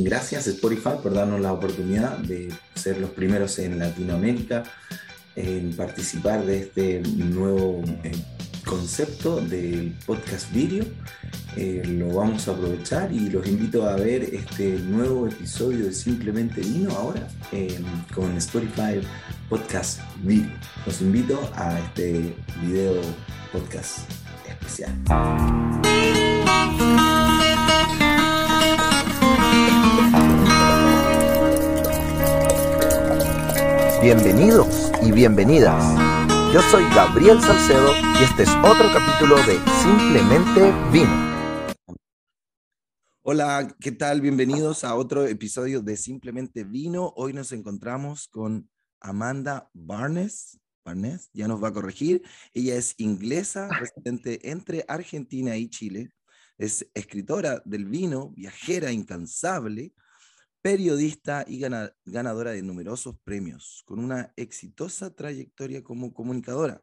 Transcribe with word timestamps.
gracias 0.00 0.46
Spotify 0.46 0.94
por 1.02 1.12
darnos 1.12 1.40
la 1.40 1.52
oportunidad 1.52 2.18
de 2.18 2.52
ser 2.74 2.98
los 2.98 3.10
primeros 3.10 3.58
en 3.58 3.78
Latinoamérica 3.78 4.64
en 5.36 5.74
participar 5.74 6.44
de 6.44 6.60
este 6.60 7.00
nuevo 7.00 7.82
eh, 8.04 8.12
concepto 8.64 9.36
del 9.40 9.94
podcast 10.06 10.50
video. 10.52 10.84
Eh, 11.56 11.82
lo 11.86 12.14
vamos 12.14 12.48
a 12.48 12.52
aprovechar 12.52 13.12
y 13.12 13.28
los 13.28 13.46
invito 13.46 13.86
a 13.86 13.96
ver 13.96 14.22
este 14.22 14.78
nuevo 14.78 15.26
episodio 15.26 15.84
de 15.84 15.92
Simplemente 15.92 16.62
Vino 16.62 16.90
ahora 16.92 17.28
con 18.14 18.34
Spotify 18.38 19.00
Podcast 19.48 20.00
Video. 20.22 20.50
Los 20.86 21.00
invito 21.02 21.38
a 21.54 21.78
este 21.78 22.34
video 22.62 22.94
podcast 23.52 24.10
especial. 24.48 24.92
Bienvenidos 34.02 34.90
y 35.00 35.12
bienvenidas. 35.12 35.80
Yo 36.52 36.60
soy 36.72 36.82
Gabriel 36.92 37.40
Salcedo 37.40 37.92
y 38.18 38.24
este 38.24 38.42
es 38.42 38.48
otro 38.64 38.88
capítulo 38.92 39.36
de 39.46 39.60
Simplemente 39.80 40.72
Vino. 40.90 41.96
Hola, 43.22 43.72
¿qué 43.78 43.92
tal? 43.92 44.20
Bienvenidos 44.20 44.82
a 44.82 44.96
otro 44.96 45.24
episodio 45.24 45.82
de 45.82 45.96
Simplemente 45.96 46.64
Vino. 46.64 47.12
Hoy 47.14 47.32
nos 47.32 47.52
encontramos 47.52 48.26
con 48.26 48.68
Amanda 48.98 49.70
Barnes. 49.72 50.58
Barnes 50.84 51.30
ya 51.32 51.46
nos 51.46 51.62
va 51.62 51.68
a 51.68 51.72
corregir. 51.72 52.24
Ella 52.54 52.74
es 52.74 52.96
inglesa, 52.98 53.68
residente 53.78 54.50
entre 54.50 54.84
Argentina 54.88 55.56
y 55.56 55.68
Chile. 55.68 56.10
Es 56.58 56.90
escritora 56.94 57.62
del 57.64 57.84
vino, 57.84 58.30
viajera 58.30 58.90
incansable, 58.90 59.94
periodista 60.62 61.44
y 61.46 61.58
ganadora 61.58 62.52
de 62.52 62.62
numerosos 62.62 63.16
premios, 63.24 63.82
con 63.84 63.98
una 63.98 64.32
exitosa 64.36 65.14
trayectoria 65.14 65.82
como 65.82 66.14
comunicadora. 66.14 66.80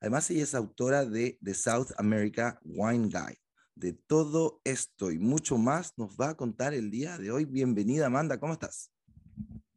Además, 0.00 0.30
ella 0.30 0.44
es 0.44 0.54
autora 0.54 1.04
de 1.04 1.36
The 1.42 1.54
South 1.54 1.88
America 1.98 2.60
Wine 2.64 3.08
Guide. 3.08 3.40
De 3.74 3.92
todo 3.92 4.60
esto 4.64 5.10
y 5.10 5.18
mucho 5.18 5.58
más 5.58 5.98
nos 5.98 6.16
va 6.16 6.30
a 6.30 6.36
contar 6.36 6.72
el 6.72 6.90
día 6.90 7.18
de 7.18 7.30
hoy. 7.30 7.44
Bienvenida, 7.44 8.06
Amanda, 8.06 8.38
¿cómo 8.38 8.54
estás? 8.54 8.90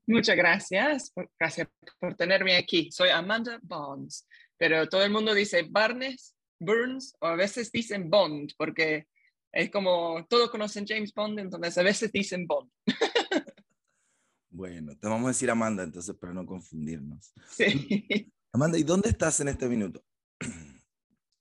Muchas 0.08 0.38
gracias. 0.38 1.12
Gracias 1.38 1.68
por 2.00 2.16
tenerme 2.16 2.56
aquí. 2.56 2.92
Soy 2.92 3.10
Amanda 3.10 3.60
Bonds, 3.62 4.26
pero 4.58 4.88
todo 4.88 5.04
el 5.04 5.12
mundo 5.12 5.34
dice 5.34 5.68
Barnes, 5.70 6.34
Burns 6.60 7.14
o 7.20 7.28
a 7.28 7.36
veces 7.36 7.72
dicen 7.72 8.10
Bond, 8.10 8.52
porque 8.58 9.08
es 9.52 9.70
como 9.70 10.26
todos 10.30 10.50
conocen 10.50 10.86
James 10.88 11.14
Bond, 11.14 11.40
entonces 11.40 11.78
a 11.78 11.84
veces 11.84 12.12
dicen 12.12 12.48
Bond. 12.48 12.70
Bueno, 14.50 14.98
te 14.98 15.08
vamos 15.08 15.26
a 15.26 15.30
decir 15.30 15.50
Amanda 15.52 15.84
entonces 15.84 16.16
para 16.16 16.34
no 16.34 16.46
confundirnos. 16.46 17.34
Sí. 17.50 18.32
Amanda, 18.52 18.80
¿y 18.80 18.84
dónde 18.84 19.10
estás 19.10 19.40
en 19.42 19.50
este 19.50 19.68
minuto? 19.68 20.04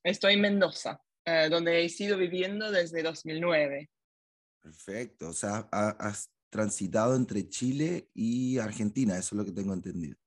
Estoy 0.04 0.34
en 0.34 0.42
Mendoza, 0.42 1.02
eh, 1.24 1.48
donde 1.50 1.84
he 1.84 1.88
sido 1.88 2.18
viviendo 2.18 2.70
desde 2.70 3.02
2009. 3.02 3.90
Perfecto, 4.60 5.28
o 5.28 5.32
sea, 5.32 5.68
has 5.70 6.30
transitado 6.50 7.16
entre 7.16 7.48
Chile 7.48 8.10
y 8.14 8.58
Argentina, 8.58 9.16
eso 9.16 9.34
es 9.34 9.38
lo 9.38 9.44
que 9.44 9.52
tengo 9.52 9.72
entendido. 9.72 10.18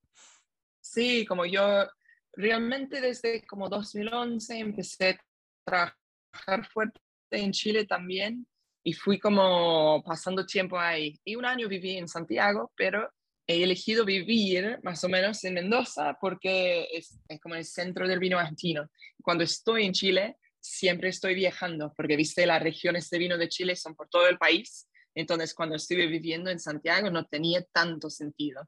Sí, 0.80 1.24
como 1.26 1.46
yo 1.46 1.86
realmente 2.32 3.00
desde 3.00 3.46
como 3.46 3.68
2011 3.68 4.58
empecé 4.58 5.10
a 5.10 5.24
trabajar 5.64 6.68
fuerte 6.72 7.00
en 7.30 7.52
Chile 7.52 7.86
también 7.86 8.46
y 8.84 8.92
fui 8.92 9.18
como 9.18 10.02
pasando 10.04 10.44
tiempo 10.44 10.78
ahí. 10.78 11.18
Y 11.24 11.36
un 11.36 11.44
año 11.44 11.68
viví 11.68 11.96
en 11.96 12.08
Santiago, 12.08 12.72
pero 12.76 13.08
he 13.46 13.62
elegido 13.62 14.04
vivir 14.04 14.78
más 14.82 15.02
o 15.04 15.08
menos 15.08 15.42
en 15.44 15.54
Mendoza 15.54 16.16
porque 16.20 16.88
es, 16.92 17.18
es 17.28 17.40
como 17.40 17.54
el 17.54 17.64
centro 17.64 18.06
del 18.08 18.18
vino 18.18 18.38
argentino. 18.38 18.88
Cuando 19.22 19.44
estoy 19.44 19.84
en 19.84 19.92
Chile, 19.92 20.36
siempre 20.60 21.08
estoy 21.08 21.34
viajando, 21.34 21.92
porque 21.96 22.16
viste, 22.16 22.46
las 22.46 22.62
regiones 22.62 23.10
de 23.10 23.18
vino 23.18 23.36
de 23.36 23.48
Chile 23.48 23.76
son 23.76 23.94
por 23.94 24.08
todo 24.08 24.28
el 24.28 24.38
país. 24.38 24.88
Entonces, 25.14 25.54
cuando 25.54 25.76
estuve 25.76 26.06
viviendo 26.06 26.50
en 26.50 26.58
Santiago, 26.58 27.10
no 27.10 27.26
tenía 27.26 27.62
tanto 27.72 28.08
sentido. 28.08 28.66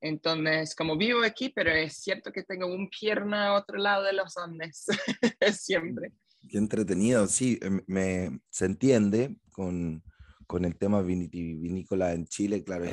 Entonces, 0.00 0.74
como 0.74 0.96
vivo 0.96 1.22
aquí, 1.22 1.50
pero 1.50 1.70
es 1.70 1.98
cierto 1.98 2.32
que 2.32 2.42
tengo 2.42 2.66
un 2.66 2.90
pierna 2.90 3.48
a 3.48 3.54
otro 3.54 3.78
lado 3.78 4.04
de 4.04 4.12
los 4.12 4.36
Andes, 4.36 4.86
siempre. 5.52 6.12
Qué 6.48 6.58
entretenido, 6.58 7.26
sí, 7.26 7.58
em, 7.62 7.80
me, 7.86 8.40
se 8.50 8.66
entiende 8.66 9.36
con, 9.52 10.02
con 10.46 10.64
el 10.64 10.76
tema 10.76 11.02
vinícola 11.02 12.12
en 12.12 12.26
Chile, 12.26 12.62
claro, 12.64 12.86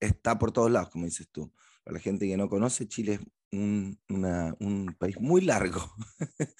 está 0.00 0.38
por 0.38 0.52
todos 0.52 0.70
lados, 0.70 0.90
como 0.90 1.04
dices 1.04 1.28
tú. 1.30 1.52
Para 1.84 1.94
la 1.94 2.00
gente 2.00 2.26
que 2.26 2.36
no 2.36 2.48
conoce, 2.48 2.88
Chile 2.88 3.14
es 3.14 3.20
un, 3.52 3.98
un 4.08 4.96
país 4.98 5.20
muy 5.20 5.40
largo, 5.40 5.80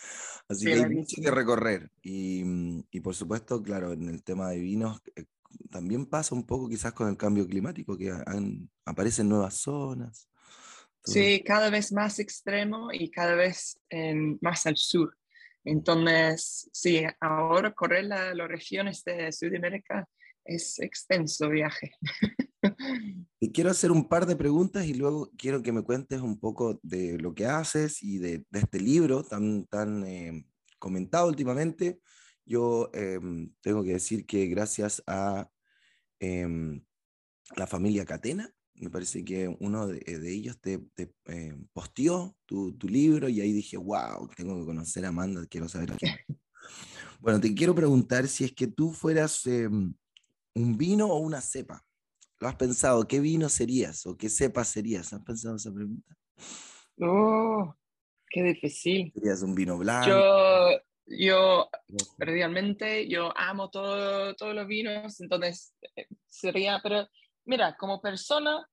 así 0.49 0.67
que 0.67 0.75
hay 0.75 0.89
mucho 0.89 1.21
que 1.21 1.31
recorrer. 1.31 1.91
Y, 2.03 2.43
y, 2.91 3.01
por 3.01 3.15
supuesto, 3.15 3.63
claro, 3.63 3.93
en 3.93 4.09
el 4.09 4.23
tema 4.23 4.51
de 4.51 4.61
vinos, 4.61 5.03
eh, 5.17 5.25
también 5.71 6.07
pasa 6.07 6.35
un 6.35 6.45
poco 6.47 6.69
quizás 6.69 6.93
con 6.93 7.09
el 7.09 7.17
cambio 7.17 7.47
climático, 7.47 7.97
que 7.97 8.13
aparecen 8.85 9.29
nuevas 9.29 9.55
zonas. 9.55 10.29
Sí, 11.05 11.43
cada 11.45 11.71
vez 11.71 11.93
más 11.93 12.19
extremo 12.19 12.93
y 12.93 13.11
cada 13.11 13.35
vez 13.35 13.79
más 14.41 14.67
al 14.67 14.77
sur. 14.77 15.17
Entonces, 15.67 16.71
sí, 16.73 17.03
ahora 17.21 17.73
correr 17.73 18.05
las 18.05 18.49
regiones 18.49 19.03
de 19.03 19.33
Sudamérica 19.33 20.09
es 20.45 20.79
extenso 20.79 21.51
viaje. 21.51 21.93
Y 23.39 23.53
quiero 23.53 23.71
hacer 23.71 23.93
un 23.93 24.09
par 24.09 24.27
de 24.27 24.35
preguntas 24.35 24.87
y 24.87 24.95
luego 24.95 25.31
quiero 25.37 25.63
que 25.63 25.71
me 25.71 25.83
cuentes 25.83 26.21
un 26.21 26.41
poco 26.41 26.81
de 26.83 27.17
lo 27.19 27.33
que 27.33 27.47
haces 27.47 28.03
y 28.03 28.19
de, 28.19 28.45
este 28.51 28.81
libro 28.81 29.23
tan, 29.23 29.67
tan 29.67 30.05
eh, 30.05 30.47
comentado 30.81 31.29
últimamente. 31.29 32.01
Yo 32.45 32.91
em, 32.93 33.53
tengo 33.61 33.85
que 33.85 33.93
decir 33.93 34.27
que 34.27 34.47
gracias 34.47 35.01
a 35.07 35.49
em, 36.19 36.83
la 37.55 37.69
familia 37.69 38.05
Catena, 38.05 38.53
me 38.79 38.91
parece 38.91 39.25
que 39.25 39.49
uno 39.61 39.87
de, 39.87 39.99
eh, 39.99 40.21
ellos 40.25 40.61
te, 40.61 40.81
eh, 41.27 41.57
posteó 41.73 42.37
tu, 42.45 42.77
libro 42.83 43.29
y 43.29 43.41
ahí 43.41 43.53
dije, 43.53 43.77
wow, 43.77 44.29
tengo 44.37 44.59
que 44.61 44.67
conocer 44.67 45.05
a 45.05 45.09
Amanda, 45.09 45.47
quiero 45.49 45.69
saber 45.69 45.93
quién. 45.97 46.15
bueno, 47.21 47.41
te 47.41 47.55
quiero 47.55 47.75
preguntar 47.75 48.29
si 48.29 48.45
es 48.45 48.53
que 48.53 48.67
tú 48.67 48.93
fueras 48.93 49.47
em, 49.47 49.95
un 50.55 50.77
vino 50.77 51.09
o 51.09 51.19
una 51.19 51.41
cepa. 51.41 51.83
¿Lo 52.39 52.49
has 52.49 52.57
pensado? 52.57 53.07
¿Qué 53.09 53.19
vino 53.21 53.49
serías 53.49 54.05
o 54.07 54.17
qué 54.17 54.29
cepa 54.29 54.65
serías? 54.65 55.13
¿Has 55.13 55.23
pensado 55.23 55.57
esa 55.57 55.73
pregunta? 55.73 56.17
Oh, 57.01 57.75
qué 58.29 58.43
difícil. 58.43 59.11
¿Serías 59.15 59.43
un 59.43 59.55
vino 59.55 59.79
blanco? 59.79 60.09
Yo, 60.09 60.81
yo 61.07 61.71
realmente, 62.19 63.09
yo 63.09 63.37
amo 63.37 63.71
todo, 63.71 64.35
todos 64.35 64.55
los 64.55 64.67
vinos, 64.67 65.19
entonces 65.21 65.75
eh, 65.97 66.07
sería, 66.29 66.79
pero 66.83 67.09
mira, 67.47 67.77
como 67.77 68.01
persona, 68.01 68.69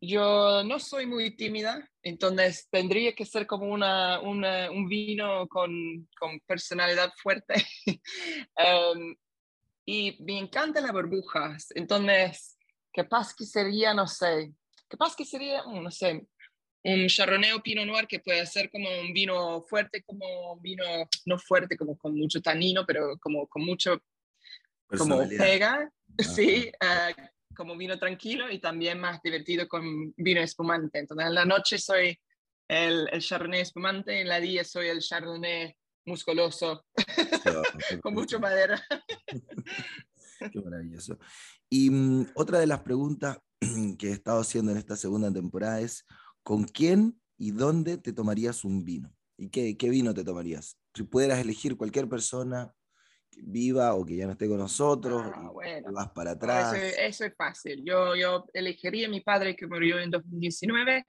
yo 0.00 0.62
no 0.64 0.78
soy 0.78 1.06
muy 1.06 1.36
tímida, 1.36 1.88
entonces 2.02 2.68
tendría 2.70 3.14
que 3.14 3.24
ser 3.24 3.46
como 3.46 3.66
una, 3.66 4.20
un 4.20 4.88
vino 4.88 5.46
con, 5.48 5.70
con 6.18 6.40
personalidad 6.46 7.12
fuerte. 7.22 7.54
Em, 8.56 9.16
y 9.84 10.16
me 10.24 10.38
encantan 10.38 10.82
las 10.82 10.92
burbujas, 10.92 11.68
entonces 11.74 12.56
capaz 12.92 13.34
que 13.34 13.44
sería, 13.44 13.94
no 13.94 14.06
sé, 14.06 14.52
capaz 14.88 15.14
que 15.14 15.24
sería, 15.24 15.62
mm, 15.62 15.82
no 15.82 15.90
sé, 15.90 16.26
un 16.82 17.06
Chardonnay 17.08 17.52
o 17.52 17.62
Pinot 17.62 17.86
Noir 17.86 18.06
que 18.06 18.20
puede 18.20 18.46
ser 18.46 18.70
como 18.70 18.88
un 19.00 19.12
vino 19.12 19.62
fuerte, 19.62 20.02
como 20.04 20.52
un 20.52 20.62
vino, 20.62 20.84
no 21.26 21.38
fuerte, 21.38 21.76
como 21.76 21.96
con 21.96 22.16
mucho 22.16 22.40
tanino, 22.40 22.84
pero 22.86 23.16
como 23.18 23.46
con 23.46 23.64
mucho, 23.64 24.00
como 24.96 25.28
pega, 25.28 25.90
sí, 26.18 26.70
uh, 26.82 27.22
como 27.56 27.76
vino 27.76 27.98
tranquilo 27.98 28.50
y 28.50 28.60
también 28.60 29.00
más 29.00 29.20
divertido 29.22 29.66
con 29.66 30.12
vino 30.16 30.40
espumante. 30.40 31.00
Entonces, 31.00 31.26
en 31.26 31.34
la 31.34 31.44
noche 31.44 31.78
soy 31.78 32.18
el, 32.68 33.08
el 33.10 33.20
Chardonnay 33.20 33.60
espumante, 33.60 34.20
en 34.20 34.28
la 34.28 34.40
día 34.40 34.62
soy 34.64 34.88
el 34.88 35.00
Chardonnay 35.00 35.74
musculoso, 36.04 36.84
con 38.02 38.14
mucho 38.14 38.38
madera. 38.38 38.80
Qué 40.52 40.60
maravilloso. 40.60 41.18
Y 41.68 41.90
mm, 41.90 42.28
otra 42.34 42.58
de 42.58 42.66
las 42.66 42.80
preguntas 42.80 43.38
que 43.98 44.08
he 44.08 44.12
estado 44.12 44.40
haciendo 44.40 44.72
en 44.72 44.78
esta 44.78 44.96
segunda 44.96 45.32
temporada 45.32 45.80
es, 45.80 46.06
¿con 46.42 46.64
quién 46.64 47.20
y 47.38 47.50
dónde 47.50 47.98
te 47.98 48.12
tomarías 48.12 48.64
un 48.64 48.84
vino? 48.84 49.12
¿Y 49.36 49.48
qué, 49.50 49.76
qué 49.76 49.90
vino 49.90 50.14
te 50.14 50.24
tomarías? 50.24 50.78
Si 50.94 51.02
pudieras 51.02 51.40
elegir 51.40 51.76
cualquier 51.76 52.08
persona 52.08 52.72
viva 53.36 53.94
o 53.94 54.04
que 54.04 54.16
ya 54.16 54.26
no 54.26 54.32
esté 54.32 54.48
con 54.48 54.58
nosotros, 54.58 55.22
ah, 55.34 55.50
bueno. 55.52 55.92
vas 55.92 56.10
para 56.10 56.32
atrás. 56.32 56.74
Eso, 56.74 57.24
es 57.24 57.34
fácil. 57.36 57.82
Yo, 57.84 58.14
yo 58.16 58.46
elegiría 58.52 59.06
a 59.06 59.10
mi 59.10 59.20
padre 59.20 59.54
que 59.54 59.66
murió 59.66 59.98
en 59.98 60.10
2019, 60.10 61.06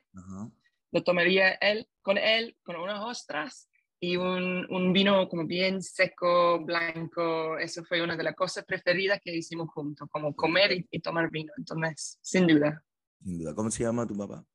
lo 0.91 1.03
tomaría 1.03 1.51
él, 1.53 1.87
con 2.01 2.17
él, 2.17 2.55
con 2.63 2.75
unas 2.75 3.01
ostras 3.01 3.69
y 3.99 4.15
un, 4.15 4.65
un, 4.69 4.93
vino 4.93 5.27
como 5.27 5.45
bien 5.45 5.81
seco, 5.81 6.63
blanco. 6.63 7.57
Eso 7.57 7.83
fue 7.83 8.01
una 8.01 8.15
de 8.15 8.23
las 8.23 8.35
cosas 8.35 8.63
preferidas 8.65 9.19
que 9.23 9.35
hicimos 9.35 9.69
juntos, 9.69 10.07
como 10.11 10.35
comer 10.35 10.85
y, 10.89 10.99
tomar 10.99 11.31
vino. 11.31 11.51
Entonces, 11.57 12.19
sin 12.21 12.45
duda. 12.45 12.83
Sin 13.23 13.39
duda. 13.39 13.55
¿Cómo 13.55 13.71
se 13.71 13.83
llama 13.83 14.05
tu 14.05 14.15
papá? 14.15 14.45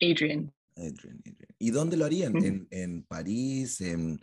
Adrian. 0.00 0.52
Adrian, 0.76 1.20
Adrian. 1.26 1.56
¿Y 1.58 1.70
dónde 1.70 1.96
lo 1.96 2.04
harían? 2.04 2.36
¿En, 2.36 2.68
en 2.70 3.02
París? 3.02 3.80
¿En, 3.80 4.20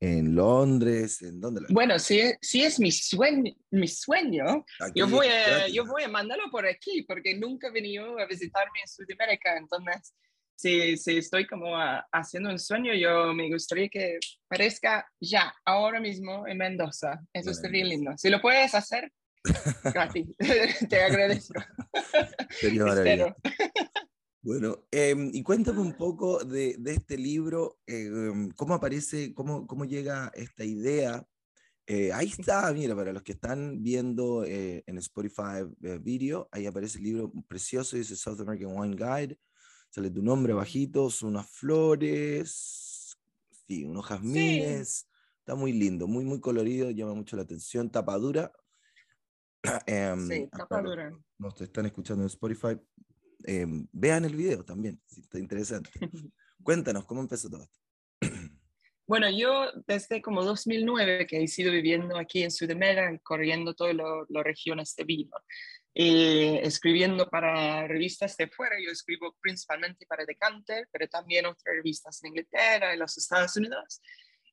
en 0.00 0.34
Londres? 0.34 1.22
¿En 1.22 1.40
dónde 1.40 1.60
lo? 1.60 1.66
Bueno, 1.70 1.98
si, 1.98 2.32
si 2.40 2.62
es 2.62 2.80
mi 2.80 2.90
sueño, 2.90 3.52
mi 3.70 3.86
sueño 3.86 4.64
yo, 4.94 5.06
voy 5.06 5.28
a, 5.28 5.68
yo 5.68 5.84
voy 5.84 6.04
a 6.04 6.08
mandarlo 6.08 6.50
por 6.50 6.66
aquí 6.66 7.02
porque 7.02 7.36
nunca 7.36 7.68
he 7.68 7.72
venido 7.72 8.18
a 8.18 8.26
visitarme 8.26 8.80
en 8.80 8.88
Sudamérica. 8.88 9.56
Entonces, 9.56 10.14
si, 10.56 10.96
si 10.96 11.18
estoy 11.18 11.46
como 11.46 11.74
haciendo 12.12 12.50
un 12.50 12.58
sueño, 12.58 12.94
yo 12.94 13.32
me 13.34 13.50
gustaría 13.50 13.88
que 13.88 14.18
parezca 14.48 15.06
ya, 15.20 15.54
ahora 15.64 16.00
mismo 16.00 16.46
en 16.46 16.58
Mendoza. 16.58 17.20
Eso 17.32 17.50
estaría 17.50 17.84
lindo. 17.84 18.12
Si 18.16 18.30
lo 18.30 18.40
puedes 18.40 18.74
hacer, 18.74 19.12
gracias. 19.84 20.28
Te 20.88 21.02
agradezco. 21.02 21.60
Sería 22.50 22.84
Bueno, 24.42 24.86
em, 24.90 25.30
y 25.34 25.42
cuéntame 25.42 25.80
un 25.80 25.92
poco 25.92 26.42
de, 26.44 26.76
de 26.78 26.92
este 26.92 27.18
libro, 27.18 27.78
em, 27.86 28.50
cómo 28.52 28.72
aparece, 28.72 29.34
cómo, 29.34 29.66
cómo 29.66 29.84
llega 29.84 30.32
esta 30.34 30.64
idea. 30.64 31.26
Eh, 31.86 32.10
ahí 32.12 32.28
está, 32.28 32.72
mira, 32.72 32.96
para 32.96 33.12
los 33.12 33.22
que 33.22 33.32
están 33.32 33.82
viendo 33.82 34.44
eh, 34.44 34.82
en 34.86 34.96
Spotify 34.96 35.66
eh, 35.82 35.98
video, 36.00 36.48
ahí 36.52 36.64
aparece 36.64 36.98
el 36.98 37.04
libro 37.04 37.32
precioso, 37.48 37.96
dice 37.96 38.16
South 38.16 38.40
American 38.40 38.72
Wine 38.74 38.96
Guide, 38.96 39.38
sale 39.90 40.10
tu 40.10 40.22
nombre 40.22 40.54
bajito, 40.54 41.10
son 41.10 41.30
unas 41.30 41.50
flores, 41.50 43.18
sí, 43.66 43.84
unos 43.84 44.06
jazmines, 44.06 45.06
está 45.40 45.54
muy 45.54 45.72
lindo, 45.72 46.06
muy, 46.06 46.24
muy 46.24 46.40
colorido, 46.40 46.90
llama 46.90 47.12
mucho 47.12 47.36
la 47.36 47.42
atención, 47.42 47.90
tapadura. 47.90 48.52
Em, 49.86 50.26
sí, 50.26 50.48
tapadura. 50.50 51.12
Nos 51.36 51.60
están 51.60 51.84
escuchando 51.84 52.22
en 52.22 52.28
Spotify, 52.28 52.78
em, 53.44 53.86
vean 53.92 54.24
el 54.24 54.36
video 54.36 54.64
también, 54.64 55.00
si 55.06 55.20
está 55.20 55.38
interesante. 55.38 55.90
Cuéntanos, 56.62 57.06
¿cómo 57.06 57.20
empezó 57.20 57.48
todo 57.48 57.62
esto? 57.62 57.78
Bueno, 59.06 59.28
yo 59.28 59.72
desde 59.88 60.22
como 60.22 60.44
2009 60.44 61.26
que 61.26 61.42
he 61.42 61.48
sido 61.48 61.72
viviendo 61.72 62.16
aquí 62.16 62.44
en 62.44 62.52
Sudamérica, 62.52 63.18
corriendo 63.24 63.74
todas 63.74 63.96
las 63.96 64.44
regiones 64.44 64.94
de 64.94 65.02
vino. 65.02 65.32
Eh, 65.92 66.60
escribiendo 66.62 67.28
para 67.28 67.88
revistas 67.88 68.36
de 68.36 68.46
fuera. 68.48 68.76
Yo 68.80 68.92
escribo 68.92 69.36
principalmente 69.40 70.06
para 70.06 70.24
Decanter, 70.24 70.88
pero 70.92 71.08
también 71.08 71.46
otras 71.46 71.74
revistas 71.74 72.22
en 72.22 72.28
Inglaterra, 72.28 72.92
en 72.92 73.00
los 73.00 73.18
Estados 73.18 73.56
Unidos. 73.56 74.00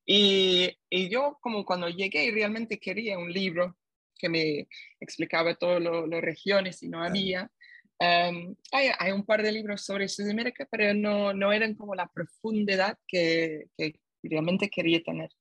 Y, 0.05 0.75
y 0.89 1.09
yo 1.09 1.37
como 1.39 1.63
cuando 1.63 1.89
llegué 1.89 2.31
realmente 2.31 2.79
quería 2.79 3.19
un 3.19 3.31
libro 3.31 3.77
que 4.17 4.29
me 4.29 4.67
explicaba 4.99 5.53
todas 5.55 5.81
las 5.81 6.21
regiones 6.21 6.81
y 6.81 6.89
no 6.89 7.03
había. 7.03 7.51
Um, 7.99 8.55
hay, 8.71 8.89
hay, 8.99 9.11
un 9.11 9.25
par 9.25 9.41
de 9.41 9.51
libros 9.51 9.81
sobre 9.81 10.07
Sudamérica, 10.07 10.67
pero 10.69 10.93
no, 10.93 11.33
no 11.33 11.51
eran 11.51 11.73
como 11.73 11.95
la 11.95 12.07
profundidad 12.07 12.97
que, 13.07 13.65
que 13.75 13.99
realmente 14.21 14.69
quería 14.69 15.01
tener. 15.01 15.31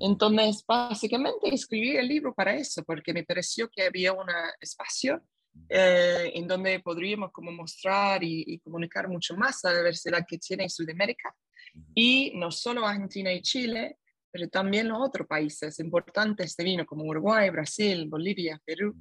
Entonces, 0.00 0.64
básicamente 0.66 1.54
escribí 1.54 1.96
el 1.96 2.08
libro 2.08 2.34
para 2.34 2.56
eso, 2.56 2.82
porque 2.84 3.12
me 3.12 3.24
pareció 3.24 3.68
que 3.68 3.82
había 3.82 4.12
un 4.12 4.26
espacio 4.60 5.22
eh, 5.68 6.32
en 6.34 6.46
donde 6.46 6.80
podríamos 6.80 7.30
como 7.30 7.52
mostrar 7.52 8.22
y, 8.24 8.58
comunicar 8.60 9.08
mucho 9.08 9.36
más 9.36 9.60
la 9.62 9.76
diversidad 9.76 10.24
que 10.26 10.38
tiene 10.38 10.68
Sudamérica. 10.68 11.34
Y 11.94 12.32
no 12.34 12.50
solo 12.50 12.86
Argentina 12.86 13.32
y 13.32 13.42
Chile, 13.42 13.98
pero 14.30 14.48
también 14.48 14.88
los 14.88 14.98
otros 15.00 15.26
países 15.26 15.78
importantes 15.78 16.56
de 16.56 16.64
vino, 16.64 16.86
como 16.86 17.04
Uruguay, 17.04 17.50
Brasil, 17.50 18.06
Bolivia, 18.08 18.60
Perú. 18.64 18.94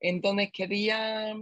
Entonces 0.00 0.50
quería 0.52 1.34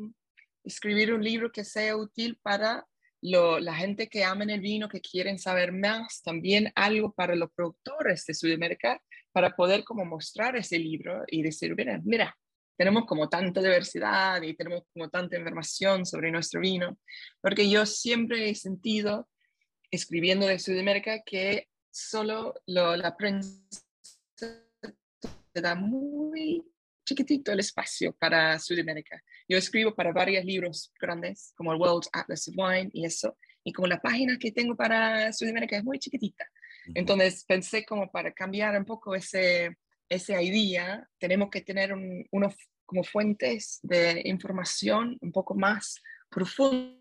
escribir 0.66 1.14
un 1.14 1.22
libro 1.22 1.50
que 1.50 1.64
sea 1.64 1.96
útil 1.96 2.38
para 2.42 2.86
la 3.22 3.74
gente 3.74 4.08
que 4.08 4.24
amen 4.24 4.50
el 4.50 4.60
vino, 4.60 4.88
que 4.88 5.00
quieren 5.00 5.38
saber 5.38 5.72
más, 5.72 6.22
también 6.22 6.70
algo 6.74 7.12
para 7.12 7.34
los 7.34 7.50
productores 7.52 8.24
de 8.26 8.34
Sudamérica, 8.34 9.02
para 9.32 9.56
poder 9.56 9.84
como 9.84 10.04
mostrar 10.04 10.56
ese 10.56 10.78
libro 10.78 11.24
y 11.26 11.42
decir, 11.42 11.74
mira, 11.74 12.00
mira, 12.04 12.36
tenemos 12.76 13.06
como 13.06 13.28
tanta 13.28 13.60
diversidad 13.60 14.42
y 14.42 14.54
tenemos 14.54 14.82
como 14.92 15.08
tanta 15.08 15.36
información 15.36 16.04
sobre 16.04 16.30
nuestro 16.30 16.60
vino, 16.60 16.98
porque 17.40 17.68
yo 17.68 17.86
siempre 17.86 18.50
he 18.50 18.54
sentido, 18.54 19.28
escribiendo 19.90 20.46
de 20.46 20.58
Sudamérica, 20.58 21.22
que 21.24 21.68
solo 21.90 22.54
la 22.66 23.16
prensa 23.16 23.82
te 24.36 25.60
da 25.60 25.74
muy 25.74 26.62
chiquitito 27.04 27.50
el 27.52 27.60
espacio 27.60 28.14
para 28.14 28.58
Sudamérica. 28.58 29.22
Yo 29.48 29.58
escribo 29.58 29.94
para 29.94 30.12
varios 30.12 30.44
libros 30.44 30.92
grandes, 31.00 31.52
como 31.56 31.72
el 31.72 31.80
World 31.80 32.08
Atlas 32.12 32.48
of 32.48 32.54
Wine 32.56 32.90
y 32.92 33.04
eso, 33.04 33.36
y 33.62 33.72
como 33.72 33.86
la 33.86 34.00
página 34.00 34.38
que 34.38 34.52
tengo 34.52 34.76
para 34.76 35.32
Sudamérica 35.32 35.76
es 35.76 35.84
muy 35.84 35.98
chiquitita. 35.98 36.44
Entonces 36.94 37.44
pensé 37.44 37.84
como 37.84 38.10
para 38.10 38.32
cambiar 38.32 38.78
un 38.78 38.84
poco 38.84 39.14
ese, 39.14 39.76
esa 40.08 40.40
idea, 40.40 41.08
tenemos 41.18 41.50
que 41.50 41.60
tener 41.60 41.92
unos 42.30 42.54
como 42.84 43.02
fuentes 43.02 43.80
de 43.82 44.22
información 44.24 45.18
un 45.20 45.32
poco 45.32 45.54
más 45.56 46.00
profundos, 46.30 47.00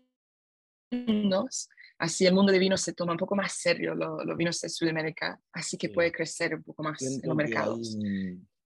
así 1.98 2.26
el 2.26 2.34
mundo 2.34 2.52
de 2.52 2.58
vinos 2.58 2.80
se 2.80 2.92
toma 2.92 3.12
un 3.12 3.18
poco 3.18 3.36
más 3.36 3.52
serio, 3.52 3.94
los 3.94 4.36
vinos 4.36 4.60
de 4.60 4.68
Sudamérica, 4.68 5.40
así 5.52 5.78
que 5.78 5.88
puede 5.88 6.10
crecer 6.10 6.56
un 6.56 6.64
poco 6.64 6.82
más 6.82 7.00
en 7.02 7.20
los 7.22 7.36
mercados. 7.36 7.96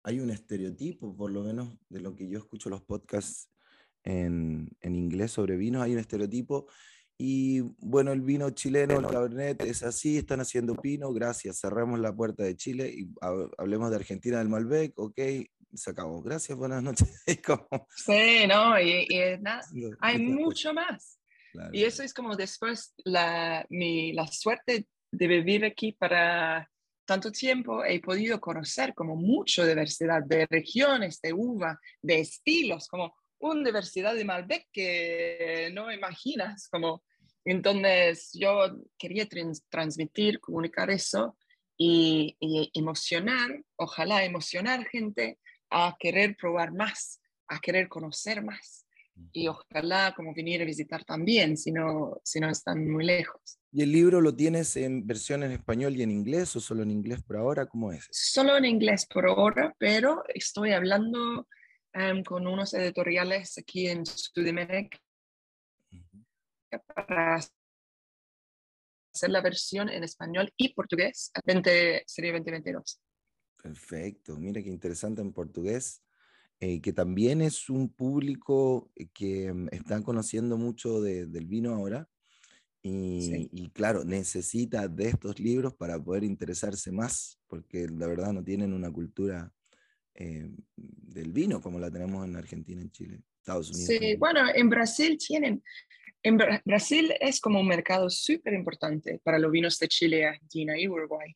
Hay 0.05 0.19
un, 0.19 0.31
estereotipo, 0.31 1.15
por 1.15 1.31
lo 1.31 1.43
menos 1.43 1.77
de 1.87 2.01
lo 2.01 2.13
que 2.13 2.27
yo 2.27 2.39
escucho 2.39 2.69
los 2.69 2.81
podcasts 2.81 3.47
en, 4.03 4.69
en 4.81 4.95
inglés 4.95 5.31
sobre 5.31 5.57
vinos, 5.57 5.83
hay 5.83 5.94
un 5.94 6.00
estereotipo. 6.00 6.67
Y 7.17 7.61
bueno, 7.79 8.11
el 8.11 8.21
vino 8.21 8.50
chileno, 8.50 9.00
el 9.00 9.07
Cabernet, 9.07 9.61
es 9.63 9.83
así, 9.83 10.17
están 10.17 10.41
haciendo 10.41 10.75
pino, 10.75 11.13
gracias, 11.13 11.59
cerramos 11.59 12.00
la 12.00 12.13
puerta 12.13 12.44
de 12.44 12.55
Chile 12.55 12.91
y 12.94 13.07
hablemos 13.57 13.91
de 13.91 13.95
Argentina 13.97 14.39
del 14.39 14.50
Malbec, 14.50 14.97
ok, 14.97 15.19
se 15.73 15.91
acabó, 15.91 16.21
gracias, 16.21 16.57
buenas 16.57 16.83
noches. 16.83 17.23
Sí, 17.95 18.47
no, 18.47 18.79
y, 18.79 19.07
hay 20.00 20.19
mucho 20.19 20.73
más. 20.73 21.19
Y 21.71 21.83
eso 21.83 22.01
es 22.01 22.13
como 22.13 22.35
después 22.35 22.94
la, 23.06 23.65
mi, 23.69 24.11
la 24.13 24.25
suerte 24.27 24.88
de 25.11 25.27
vivir 25.27 25.65
aquí 25.65 25.91
para 25.91 26.69
tanto 27.06 27.31
tiempo, 27.31 27.83
he 27.83 27.99
podido 27.99 28.39
conocer 28.39 28.94
como 28.94 29.15
mucha 29.15 29.65
diversidad 29.65 30.23
de 30.23 30.47
regiones, 30.49 31.21
de 31.21 31.33
uva, 31.33 31.79
de 32.01 32.21
estilos, 32.21 32.88
como 32.88 33.13
una 33.51 33.66
diversidad 33.66 34.16
de 34.16 34.25
Malbec 34.25 34.68
que 34.72 35.69
no 35.73 35.92
imaginas. 35.92 36.68
Como, 36.69 37.04
entonces 37.45 38.31
yo 38.33 38.78
quería 38.97 39.28
transmitir, 39.69 40.40
comunicar 40.40 40.90
eso 40.90 41.38
y, 41.78 42.38
emocionar, 42.73 43.62
ojalá 43.76 44.23
emocionar 44.23 44.85
gente 44.85 45.40
a 45.69 45.95
querer 46.00 46.35
probar 46.38 46.71
más, 46.73 47.19
a 47.47 47.59
querer 47.59 47.88
conocer 47.88 48.44
más. 48.44 48.85
Y 49.31 49.47
ojalá 49.47 50.14
como 50.16 50.33
venir 50.33 50.62
a 50.62 50.66
visitar 50.66 51.04
también, 51.04 51.56
si 51.56 51.71
no, 51.71 52.19
si 52.23 52.40
no 52.40 52.50
están 52.50 52.90
muy 52.90 53.06
lejos. 53.06 53.59
¿Y 53.71 53.83
el 53.83 53.92
libro 53.92 54.21
lo 54.21 54.35
tienes 54.35 54.76
en 54.76 55.06
versión 55.06 55.44
en 55.44 55.52
español 55.52 55.95
y 55.95 56.04
en 56.04 56.12
inglés 56.12 56.56
o 56.56 56.59
solo 56.59 56.83
en 56.83 56.92
inglés 56.92 57.21
por 57.21 57.38
ahora? 57.38 57.68
¿Cómo 57.68 57.92
es? 57.92 58.07
Solo 58.12 58.57
en 58.57 58.66
inglés 58.66 59.06
por 59.06 59.28
ahora, 59.28 59.76
pero 59.78 60.23
estoy 60.33 60.71
hablando 60.71 61.47
Em, 61.95 62.23
con 62.23 62.47
unos 62.47 62.73
editoriales 62.73 63.56
aquí 63.59 63.88
en 63.88 64.04
Sudamérica 64.04 64.97
para 66.95 67.35
hacer 69.14 69.30
la 69.30 69.42
versión 69.42 69.90
en 69.90 70.04
español 70.04 70.52
y 70.57 70.73
portugués, 70.73 71.31
20, 71.45 72.04
sería 72.07 72.31
2022. 72.31 73.00
Perfecto, 73.62 74.35
mira 74.38 74.64
qué 74.64 74.69
interesante 74.69 75.21
en 75.21 75.33
portugués, 75.33 76.02
eh, 76.59 76.81
que 76.81 76.94
también 76.94 77.42
es 77.42 77.69
un 77.69 77.94
público 77.94 78.92
que 79.14 79.45
em, 79.45 79.68
están 79.71 80.02
conociendo 80.02 80.57
mucho 80.57 81.00
del 81.00 81.45
vino 81.45 81.76
ahora. 81.76 82.09
Y, 82.81 83.50
y, 83.54 83.69
claro, 83.69 84.04
necesita 84.04 84.90
de 84.90 85.09
estos 85.09 85.40
libros 85.40 85.73
para 85.76 86.04
poder 86.04 86.23
interesarse 86.26 86.92
más, 86.92 87.40
porque 87.47 87.88
la 87.88 88.07
verdad 88.07 88.33
no 88.33 88.44
tienen 88.44 88.73
una 88.73 88.92
cultura 88.92 89.54
eh, 90.15 90.49
del 90.75 91.31
vino 91.31 91.61
como 91.61 91.79
la 91.79 91.91
tenemos 91.91 92.25
en 92.25 92.35
Argentina, 92.35 92.81
en 92.81 92.91
Chile, 92.91 93.21
Estados 93.39 93.71
Unidos. 93.71 93.87
Sí, 93.87 94.15
bueno, 94.17 94.41
en 94.53 94.69
Brasil 94.69 95.17
tienen, 95.17 95.63
en 96.21 96.37
Brasil 96.65 97.13
es 97.19 97.41
como 97.41 97.59
un 97.59 97.67
mercado 97.67 98.09
súper 98.09 98.53
importante 98.53 99.19
para 99.23 99.39
los 99.39 99.51
vinos 99.51 99.77
de 99.79 99.87
Chile, 99.87 100.25
Argentina 100.25 100.79
y 100.79 100.87
Uruguay. 100.87 101.35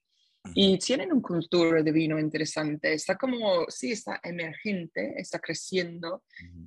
Y 0.56 0.78
tienen 0.80 1.12
una 1.12 1.22
cultura 1.22 1.84
de 1.84 1.92
vino 1.92 2.18
interesante. 2.18 2.94
Está 2.94 3.18
como, 3.18 3.66
sí, 3.68 3.92
está 3.92 4.22
emergente, 4.24 5.14
está 5.18 5.40
creciendo, 5.40 6.24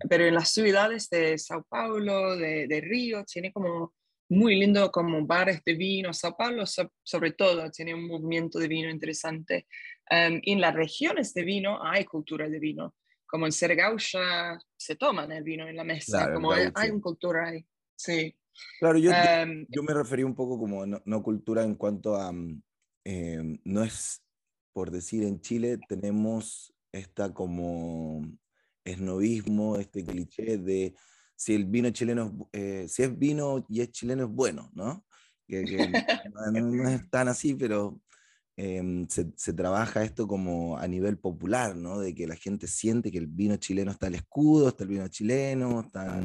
pero 0.07 0.27
en 0.27 0.35
las 0.35 0.51
ciudades 0.51 1.09
de 1.09 1.39
Sao 1.39 1.65
Paulo, 1.67 2.37
de, 2.37 2.67
de 2.67 2.81
Río, 2.83 3.25
tiene 3.25 3.51
como 3.53 3.95
muy 4.29 4.57
lindo 4.57 4.91
como 4.93 5.27
bares 5.27 5.63
de 5.65 5.75
vino. 5.75 6.13
Sao 6.13 6.37
Paulo, 6.37 6.65
sobre 6.67 7.33
todo, 7.33 7.71
tiene 7.71 7.95
un 7.95 8.07
movimiento 8.07 8.59
de 8.59 8.69
vino 8.69 8.91
interesante. 8.91 9.67
Um, 10.13 10.41
en 10.43 10.61
las 10.61 10.75
regiones 10.75 11.33
de 11.35 11.45
vino 11.45 11.79
hay 11.85 12.05
cultura 12.05 12.49
de 12.49 12.59
vino. 12.59 12.97
Como 13.27 13.47
en 13.47 13.53
Sergaucha 13.53 14.59
se 14.77 14.97
toman 14.97 15.31
el 15.31 15.45
vino 15.45 15.69
en 15.69 15.77
la 15.77 15.85
mesa, 15.85 16.33
como 16.33 16.51
hay, 16.51 16.69
hay, 16.75 16.91
una 16.91 17.01
cultura 17.01 17.49
ahí. 17.49 17.65
Sí. 17.95 18.35
Claro, 18.81 18.99
yo, 18.99 19.13
em, 19.13 19.67
yo, 19.69 19.85
me 19.85 19.95
referí 19.95 20.25
un 20.25 20.35
poco 20.35 20.59
como 20.59 20.85
no, 20.85 21.23
cultura 21.23 21.63
en 21.63 21.77
cuanto 21.77 22.17
a, 22.17 22.33
mm, 22.33 22.63
em, 23.05 23.59
no 23.65 23.85
es, 23.85 24.23
por 24.73 24.91
decir, 24.91 25.23
en 25.23 25.41
Chile 25.41 25.79
tenemos 25.89 26.75
esta 26.93 27.33
como 27.33 28.23
esnovismo, 28.85 29.77
este 29.77 30.05
cliché 30.05 30.59
de 30.59 30.95
si 31.37 31.55
el 31.55 31.67
vino 31.67 31.91
chileno, 31.91 32.51
eh, 32.53 32.87
si 32.89 33.03
es 33.03 33.17
vino 33.17 33.65
y 33.69 33.81
es 33.81 33.93
chileno 33.93 34.25
es 34.25 34.31
bueno, 34.31 34.71
¿no? 34.75 35.07
Que, 35.47 35.63
no, 36.53 36.89
es 36.89 37.09
tan 37.11 37.29
así, 37.29 37.55
pero 37.55 38.01
em, 38.57 39.07
se, 39.09 39.33
se, 39.37 39.53
trabaja 39.53 40.03
esto 40.03 40.27
como 40.27 40.79
a 40.79 40.87
nivel 40.87 41.19
popular, 41.19 41.77
¿no? 41.77 41.99
De 41.99 42.15
que 42.15 42.27
la 42.27 42.37
gente 42.37 42.67
siente 42.67 43.11
que 43.11 43.19
el 43.19 43.27
vino 43.27 43.57
chileno 43.57 43.91
está 43.91 44.09
el 44.09 44.17
escudo, 44.17 44.69
está 44.69 44.85
el 44.85 44.91
vino 44.91 45.09
chileno, 45.09 45.81
está, 45.81 46.21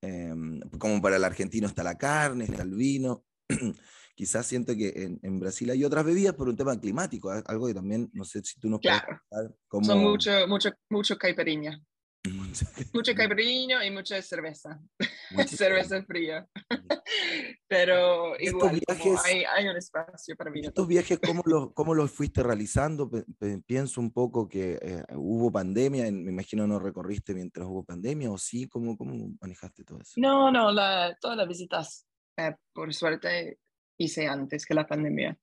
Em, 0.00 0.60
como 0.78 1.02
para 1.02 1.16
el 1.16 1.24
argentino 1.24 1.66
está 1.66 1.82
la 1.82 1.98
carne, 1.98 2.44
está 2.44 2.62
el 2.62 2.74
vino. 2.74 3.24
Quizás 4.14 4.46
siento 4.46 4.74
que 4.76 5.18
en, 5.22 5.40
Brasil 5.40 5.70
hay 5.70 5.84
otras 5.84 6.04
bebidas 6.04 6.34
por 6.34 6.48
un 6.48 6.56
tema 6.56 6.78
climático, 6.80 7.30
algo 7.30 7.68
que 7.68 7.74
también, 7.74 8.10
no 8.12 8.24
sé 8.24 8.42
si 8.42 8.58
tú 8.58 8.68
nos 8.68 8.80
claro. 8.80 9.20
puedes 9.28 9.86
Son 9.86 10.00
mucho, 10.00 10.30
mucho, 10.48 10.70
mucho 10.90 11.16
caipirinha. 11.16 11.80
Mucho 12.92 13.14
caipirinha 13.14 13.84
y 13.84 13.90
mucha 13.90 14.20
cerveza. 14.22 14.80
cerveza 15.46 16.02
fría. 16.04 16.46
Pero 17.68 18.38
igual, 18.38 18.80
hay, 19.24 19.44
hay, 19.44 19.68
un 19.68 19.76
espacio 19.76 20.36
para 20.36 20.50
mí. 20.50 20.60
¿Estos 20.60 20.86
viajes 20.86 21.18
cómo 21.24 21.42
los, 21.44 21.72
cómo 21.74 21.94
los 21.94 22.10
fuiste 22.10 22.42
realizando? 22.42 23.10
Pienso 23.66 24.00
un 24.00 24.12
poco 24.12 24.48
que 24.48 24.78
eh, 24.80 25.02
hubo 25.14 25.50
pandemia, 25.52 26.10
me 26.10 26.30
imagino 26.30 26.66
no 26.66 26.78
recorriste 26.78 27.34
mientras 27.34 27.66
hubo 27.66 27.84
pandemia, 27.84 28.30
¿o 28.30 28.38
sí? 28.38 28.68
¿Cómo, 28.68 28.96
cómo 28.96 29.36
manejaste 29.40 29.84
todo 29.84 30.00
eso? 30.00 30.14
No, 30.16 30.50
no, 30.50 30.72
la, 30.72 31.16
todas 31.20 31.36
las 31.36 31.48
visitas, 31.48 32.06
eh, 32.36 32.54
por 32.72 32.92
suerte, 32.94 33.58
hice 33.98 34.26
antes 34.26 34.64
que 34.64 34.74
la 34.74 34.86
pandemia. 34.86 35.36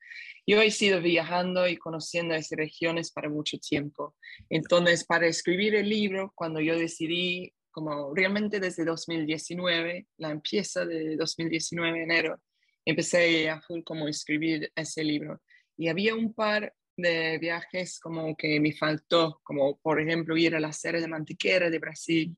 Yo 0.47 0.61
he 0.61 0.71
sido 0.71 1.01
viajando 1.01 1.67
y 1.67 1.77
conociendo 1.77 2.33
esas 2.33 2.57
regiones 2.57 3.11
para 3.11 3.29
mucho 3.29 3.57
tiempo. 3.57 4.15
Entonces, 4.49 5.05
para 5.05 5.27
escribir 5.27 5.75
el 5.75 5.89
libro, 5.89 6.31
cuando 6.35 6.59
yo 6.59 6.77
decidí 6.77 7.53
como 7.71 8.15
realmente 8.15 8.59
desde 8.59 8.85
2019, 8.85 10.07
la 10.17 10.31
empieza 10.31 10.85
de 10.85 11.17
2019, 11.17 12.03
enero, 12.03 12.39
empecé 12.85 13.49
a 13.49 13.61
como 13.83 14.07
escribir 14.07 14.71
ese 14.75 15.03
libro. 15.03 15.41
Y 15.77 15.89
había 15.89 16.15
un 16.15 16.33
par 16.33 16.73
de 16.95 17.37
viajes 17.39 17.99
como 17.99 18.35
que 18.37 18.59
me 18.59 18.71
faltó, 18.71 19.41
como 19.43 19.77
por 19.79 19.99
ejemplo 19.99 20.37
ir 20.37 20.55
a 20.55 20.59
la 20.59 20.71
Serra 20.71 21.01
de 21.01 21.07
Mantiquera 21.07 21.69
de 21.69 21.79
Brasil. 21.79 22.37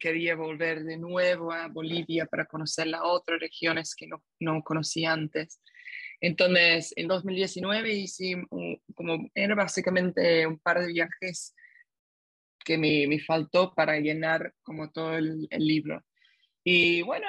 Quería 0.00 0.34
volver 0.34 0.84
de 0.84 0.96
nuevo 0.96 1.52
a 1.52 1.68
Bolivia 1.68 2.26
para 2.26 2.46
conocer 2.46 2.86
las 2.86 3.02
otras 3.04 3.38
regiones 3.38 3.94
que 3.94 4.06
no, 4.06 4.22
no 4.40 4.62
conocí 4.62 5.04
antes. 5.04 5.60
Entonces, 6.20 6.92
en 6.96 7.08
2019 7.08 7.92
hice 7.92 8.42
como, 8.94 9.28
era 9.34 9.54
básicamente 9.54 10.46
un 10.46 10.58
par 10.58 10.80
de 10.80 10.92
viajes 10.92 11.54
que 12.64 12.78
me, 12.78 13.06
me 13.06 13.20
faltó 13.20 13.74
para 13.74 13.98
llenar 14.00 14.52
como 14.62 14.90
todo 14.90 15.16
el, 15.16 15.46
libro. 15.50 16.02
Y 16.64 17.02
bueno, 17.02 17.26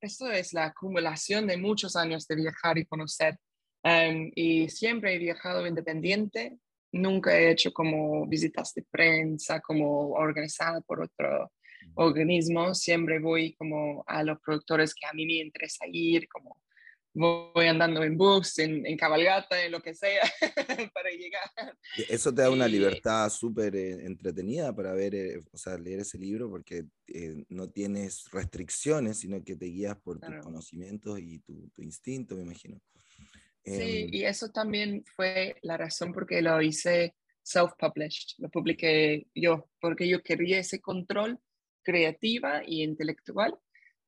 esto 0.00 0.30
es 0.30 0.54
la 0.54 0.66
acumulación 0.66 1.46
de 1.46 1.58
muchos 1.58 1.94
años 1.96 2.26
de 2.26 2.36
viajar 2.36 2.78
y 2.78 2.86
conocer. 2.86 3.36
Em, 3.82 4.30
y 4.34 4.68
siempre 4.70 5.14
he 5.14 5.18
viajado 5.18 5.66
independiente, 5.66 6.56
nunca 6.92 7.36
he 7.36 7.50
hecho 7.50 7.72
como 7.72 8.26
visitas 8.26 8.74
de 8.74 8.84
prensa, 8.90 9.60
como 9.60 10.10
organizada 10.10 10.80
por 10.82 11.02
otro 11.02 11.50
organismo, 11.94 12.74
siempre 12.74 13.18
voy 13.18 13.54
como 13.54 14.04
a 14.06 14.22
los 14.22 14.38
productores 14.40 14.94
que 14.94 15.06
a 15.06 15.12
mí 15.12 15.26
me 15.26 15.34
interesa 15.34 15.84
ir, 15.90 16.28
como 16.28 16.56
voy 17.14 17.66
andando 17.66 18.02
en 18.02 18.16
bus, 18.16 18.58
en, 18.58 18.86
en 18.86 18.96
cabalgata, 18.96 19.62
en 19.62 19.72
lo 19.72 19.82
que 19.82 19.94
sea, 19.94 20.22
para 20.94 21.10
llegar. 21.10 21.76
Eso 22.08 22.32
te 22.34 22.42
da 22.42 22.50
una 22.50 22.66
libertad 22.66 23.28
súper 23.28 23.76
eh, 23.76 24.06
entretenida 24.06 24.74
para 24.74 24.92
ver, 24.92 25.14
eh, 25.14 25.40
o 25.52 25.58
sea, 25.58 25.76
leer 25.76 26.00
ese 26.00 26.18
libro, 26.18 26.48
porque 26.48 26.86
eh, 27.08 27.44
no 27.48 27.68
tienes 27.68 28.30
restricciones, 28.30 29.18
sino 29.18 29.42
que 29.44 29.56
te 29.56 29.66
guías 29.66 29.96
por 30.00 30.20
tus 30.20 30.36
conocimientos 30.42 31.18
y 31.20 31.40
tu, 31.40 31.68
tu, 31.74 31.82
instinto, 31.82 32.34
me 32.34 32.42
imagino. 32.42 32.80
Sí, 33.64 34.02
em, 34.02 34.08
y 34.12 34.24
eso 34.24 34.50
también 34.50 35.04
fue 35.16 35.56
la 35.62 35.76
razón 35.76 36.12
por 36.12 36.26
qué 36.26 36.42
lo 36.42 36.60
hice 36.60 37.14
self-published, 37.42 38.34
lo 38.38 38.50
publiqué 38.50 39.26
yo, 39.34 39.70
porque 39.80 40.08
yo 40.08 40.22
quería 40.22 40.58
ese 40.58 40.80
control 40.80 41.38
creativa 41.82 42.62
y 42.64 42.82
intelectual 42.82 43.58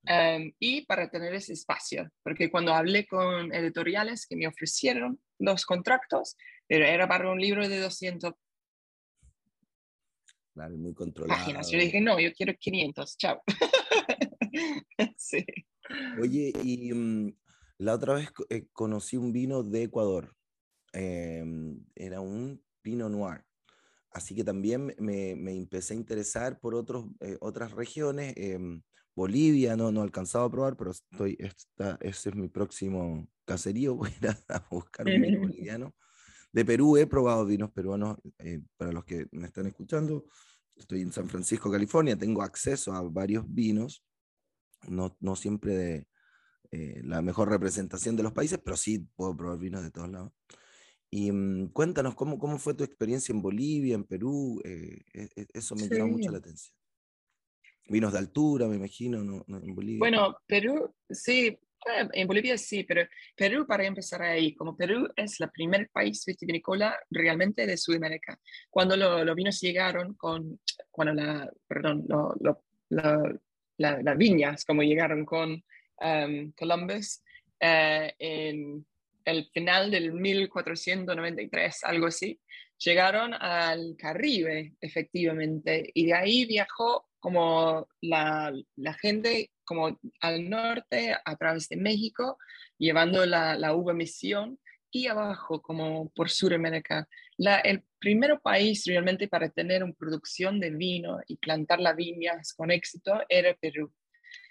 Em, 0.07 0.53
y 0.59 0.85
para 0.85 1.09
tener 1.09 1.35
ese 1.35 1.55
espacio, 1.55 2.11
porque 2.23 2.51
cuando 2.51 2.75
hablé 2.75 3.07
con 3.07 3.53
editoriales 3.55 4.27
que 4.27 4.37
me 4.37 4.47
ofrecieron 4.47 5.19
los 5.39 5.65
contratos, 5.65 6.37
pero 6.67 6.85
era 6.85 7.09
para 7.09 7.31
un 7.31 7.41
libro 7.41 7.67
de 7.67 7.81
200 7.81 8.35
claro, 10.53 10.77
muy 10.77 10.93
controlado. 10.93 11.41
páginas. 11.41 11.71
Yo 11.71 11.79
dije, 11.79 12.03
no, 12.03 12.21
yo 12.21 12.33
quiero 12.35 12.55
500, 12.55 13.17
chao. 13.17 13.43
sí. 15.17 15.45
Oye, 16.21 16.53
y 16.63 16.93
mm, 16.93 17.37
la 17.79 17.95
otra 17.95 18.15
vez 18.15 18.31
eh, 18.51 18.67
conocí 18.73 19.17
un 19.17 19.33
vino 19.33 19.63
de 19.63 19.85
Ecuador. 19.85 20.35
Em, 20.93 21.85
era 21.95 22.21
un 22.21 22.63
Pinot 22.83 23.11
Noir. 23.11 23.45
Así 24.11 24.35
que 24.35 24.45
también 24.45 24.95
me, 24.99 25.35
me 25.35 25.57
empecé 25.57 25.95
a 25.95 25.97
interesar 25.97 26.61
por 26.61 26.75
otros, 26.75 27.07
eh, 27.21 27.37
otras 27.41 27.73
regiones. 27.73 28.33
Em, 28.37 28.83
Bolivia 29.15 29.77
no, 29.77 29.93
no 29.93 30.01
he 30.01 30.05
alcanzado 30.05 30.45
a 30.45 30.51
probar, 30.51 30.77
pero 30.77 30.91
estoy, 30.91 31.37
esta, 31.39 31.99
ese 32.01 32.31
es 32.31 32.35
mi 32.35 32.49
próximo 32.49 33.29
caserío, 33.45 33.95
voy 33.97 34.11
a 34.11 34.27
ir 34.27 34.37
a 34.49 34.67
buscar 34.71 35.07
un 35.07 35.21
vino 35.21 35.41
boliviano. 35.49 35.95
De 36.53 36.65
Perú 36.65 36.97
he 36.97 37.07
probado 37.07 37.45
vinos 37.47 37.73
peruanos, 37.73 38.17
eh, 38.39 38.61
para 38.77 38.93
los 38.93 39.05
que 39.05 39.27
me 39.33 39.47
están 39.47 39.67
escuchando, 39.67 40.27
estoy 40.77 41.03
en 41.03 41.13
San 41.13 41.29
Francisco, 41.29 41.71
California, 41.71 42.17
tengo 42.17 42.43
acceso 42.43 42.93
a 42.93 43.03
varios 43.03 43.45
vinos, 43.53 44.05
no, 44.89 45.17
no 45.21 45.35
siempre 45.35 45.77
de 45.77 46.09
eh, 46.75 47.01
la 47.05 47.23
mejor 47.23 47.49
representación 47.51 48.17
de 48.17 48.25
los 48.25 48.33
países, 48.33 48.59
pero 48.59 48.77
sí 48.77 48.99
puedo 49.15 49.37
probar 49.37 49.59
vinos 49.59 49.85
de 49.85 49.93
todos 49.93 50.11
lados. 50.11 50.33
Y 51.09 51.31
mm, 51.31 51.69
cuéntanos 51.69 52.17
cómo, 52.17 52.37
cómo 52.37 52.59
fue 52.59 52.75
tu 52.75 52.83
experiencia 52.83 53.33
en 53.33 53.41
Bolivia, 53.41 53.95
en 53.95 54.03
Perú, 54.03 54.61
eh, 54.65 55.03
e, 55.13 55.29
e, 55.37 55.47
eso 55.55 55.77
me 55.77 55.89
llama 55.89 56.11
mucho 56.11 56.33
la 56.33 56.39
atención. 56.39 56.75
Vinos 57.89 58.13
de 58.13 58.19
altura, 58.19 58.67
me 58.67 58.75
imagino, 58.75 59.23
¿no? 59.23 59.45
en 59.47 59.73
Bolivia. 59.73 60.01
Bueno, 60.01 60.37
Perú, 60.49 60.93
sí, 61.09 61.57
en 62.13 62.27
Bolivia 62.27 62.59
sí, 62.59 62.83
pero 62.83 63.07
Perú, 63.37 63.69
para 63.69 63.85
empezar 63.85 64.23
ahí, 64.23 64.53
como 64.57 64.77
Perú 64.77 65.09
es 65.15 65.41
el 65.41 65.51
primer 65.51 65.91
país 65.91 66.25
vitivinícola 66.27 66.99
realmente 67.09 67.69
de 67.69 67.77
Sudamérica. 67.77 68.37
Cuando 68.69 68.97
los 68.97 69.37
vinos 69.37 69.61
llegaron 69.61 70.15
con, 70.15 70.59
cuando 70.91 71.15
la, 71.15 71.53
perdón, 71.69 72.05
lo, 72.09 72.35
lo, 72.41 72.65
las 73.77 74.19
viñas, 74.19 74.65
como 74.65 74.83
llegaron 74.83 75.25
con 75.25 75.63
um, 76.01 76.53
Columbus, 76.53 77.23
eh, 77.61 78.15
en 78.19 78.85
el 79.25 79.47
final 79.53 79.91
del 79.91 80.13
1493, 80.13 81.85
algo 81.85 82.07
así, 82.07 82.39
llegaron 82.79 83.35
al 83.35 83.97
Caribe, 83.97 84.75
efectivamente, 84.81 85.91
y 85.95 86.07
de 86.07 86.15
ahí 86.15 86.45
viajó 86.45 87.09
como 87.21 87.89
la, 88.03 88.53
la, 88.77 88.93
gente 88.95 89.51
como 89.65 89.99
al 90.21 90.51
norte 90.51 91.17
a 91.25 91.37
través 91.37 91.69
de 91.71 91.77
México, 91.77 92.37
llevando 92.77 93.25
la, 93.25 93.57
la 93.57 93.75
uva 93.75 93.95
misión 93.95 94.59
y 94.91 95.07
abajo 95.07 95.63
como 95.63 96.11
por 96.11 96.29
Sudamérica. 96.29 97.09
La, 97.39 97.61
el 97.61 97.83
primer 97.99 98.39
país 98.41 98.85
realmente 98.87 99.27
para 99.27 99.49
tener 99.49 99.83
una 99.83 99.95
producción 99.95 100.61
de 100.61 100.71
vino 100.71 101.19
y 101.27 101.37
plantar 101.37 101.81
las 101.81 101.97
viñas 101.97 102.53
con 102.53 102.71
éxito 102.71 103.23
era 103.29 103.55
Perú. 103.55 103.91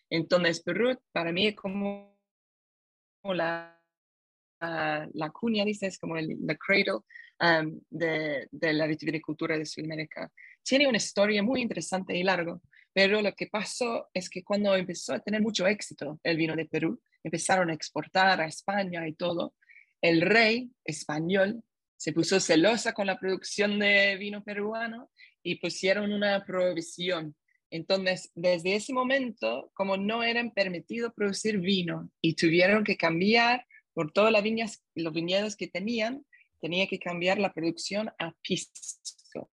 Entonces 0.10 0.62
Perú 0.62 0.98
para 1.12 1.32
mí 1.32 1.48
es 1.48 1.56
como 1.56 2.14
la, 3.24 3.80
la 4.60 5.30
cuña, 5.32 5.66
dices, 5.66 5.98
como 5.98 6.18
el 6.18 6.38
the 6.46 6.58
cradle 6.58 7.02
um, 7.40 7.80
de, 7.90 8.48
de, 8.52 8.74
la 8.74 8.88
vitivinicultura 8.88 9.58
de 9.58 9.66
Sudamérica. 9.66 10.32
Tiene 10.62 10.88
una 10.88 10.98
historia 10.98 11.44
muy 11.44 11.62
interesante 11.62 12.16
y 12.16 12.24
largo, 12.24 12.62
pero 12.94 13.22
lo 13.22 13.34
que 13.34 13.48
pasó 13.48 14.10
es 14.14 14.30
que 14.30 14.44
cuando 14.44 14.76
empezó 14.76 15.14
a 15.14 15.20
tener 15.20 15.42
mucho 15.42 15.68
éxito 15.68 16.20
el 16.24 16.38
vino 16.38 16.56
de 16.56 16.66
Perú, 16.66 17.02
empezaron 17.24 17.70
a 17.70 17.74
exportar 17.74 18.42
a 18.42 18.46
España 18.46 19.08
y 19.08 19.14
todo, 19.14 19.54
el 20.02 20.22
rey 20.22 20.70
español 20.84 21.64
se 21.96 22.12
puso 22.12 22.40
celosa 22.40 22.94
con 22.94 23.08
la 23.08 23.18
producción 23.18 23.80
de 23.80 24.18
vino 24.18 24.44
peruano 24.44 25.10
y 25.42 25.56
pusieron 25.56 26.12
una 26.12 26.44
prohibición 26.44 27.36
Entonces, 27.74 28.32
desde 28.36 28.76
ese 28.76 28.94
momento, 28.94 29.72
como 29.74 29.98
no 29.98 30.22
eran 30.22 30.52
permitido 30.52 31.12
producir 31.12 31.60
vino 31.60 32.12
y 32.22 32.36
tuvieron 32.36 32.84
que 32.84 32.98
cambiar 32.98 33.66
por 33.94 34.12
todas 34.12 34.32
las 34.32 34.44
viñas, 34.44 34.84
los 34.94 35.12
viñedos 35.12 35.56
que 35.56 35.68
tenían, 35.68 36.24
tenía 36.62 36.86
que 36.86 37.00
cambiar 37.00 37.40
la 37.40 37.52
producción 37.52 38.12
a 38.20 38.32
pisco. 38.44 39.50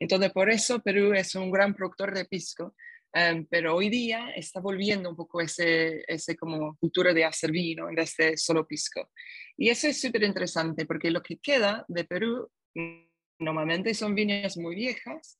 Entonces, 0.00 0.32
por 0.32 0.50
eso 0.50 0.80
Perú 0.80 1.12
es 1.12 1.36
un 1.36 1.52
gran 1.52 1.72
productor 1.72 2.12
de 2.12 2.24
pisco, 2.24 2.74
em, 3.12 3.46
pero 3.48 3.76
hoy 3.76 3.90
día 3.90 4.30
está 4.34 4.58
volviendo 4.58 5.08
un 5.08 5.14
poco 5.14 5.40
ese, 5.40 6.02
ese 6.08 6.36
como 6.36 6.76
cultura 6.78 7.14
de 7.14 7.24
hacer 7.24 7.52
vino 7.52 7.88
en 7.88 7.94
vez 7.94 8.16
de 8.16 8.36
solo 8.36 8.66
pisco. 8.66 9.12
Y 9.56 9.68
eso 9.68 9.86
es 9.86 10.00
súper 10.00 10.24
interesante 10.24 10.84
porque 10.84 11.12
lo 11.12 11.22
que 11.22 11.38
queda 11.38 11.84
de 11.86 12.02
Perú 12.02 12.50
mm, 12.74 13.06
normalmente 13.38 13.94
son 13.94 14.16
viñas 14.16 14.56
muy 14.56 14.74
viejas, 14.74 15.37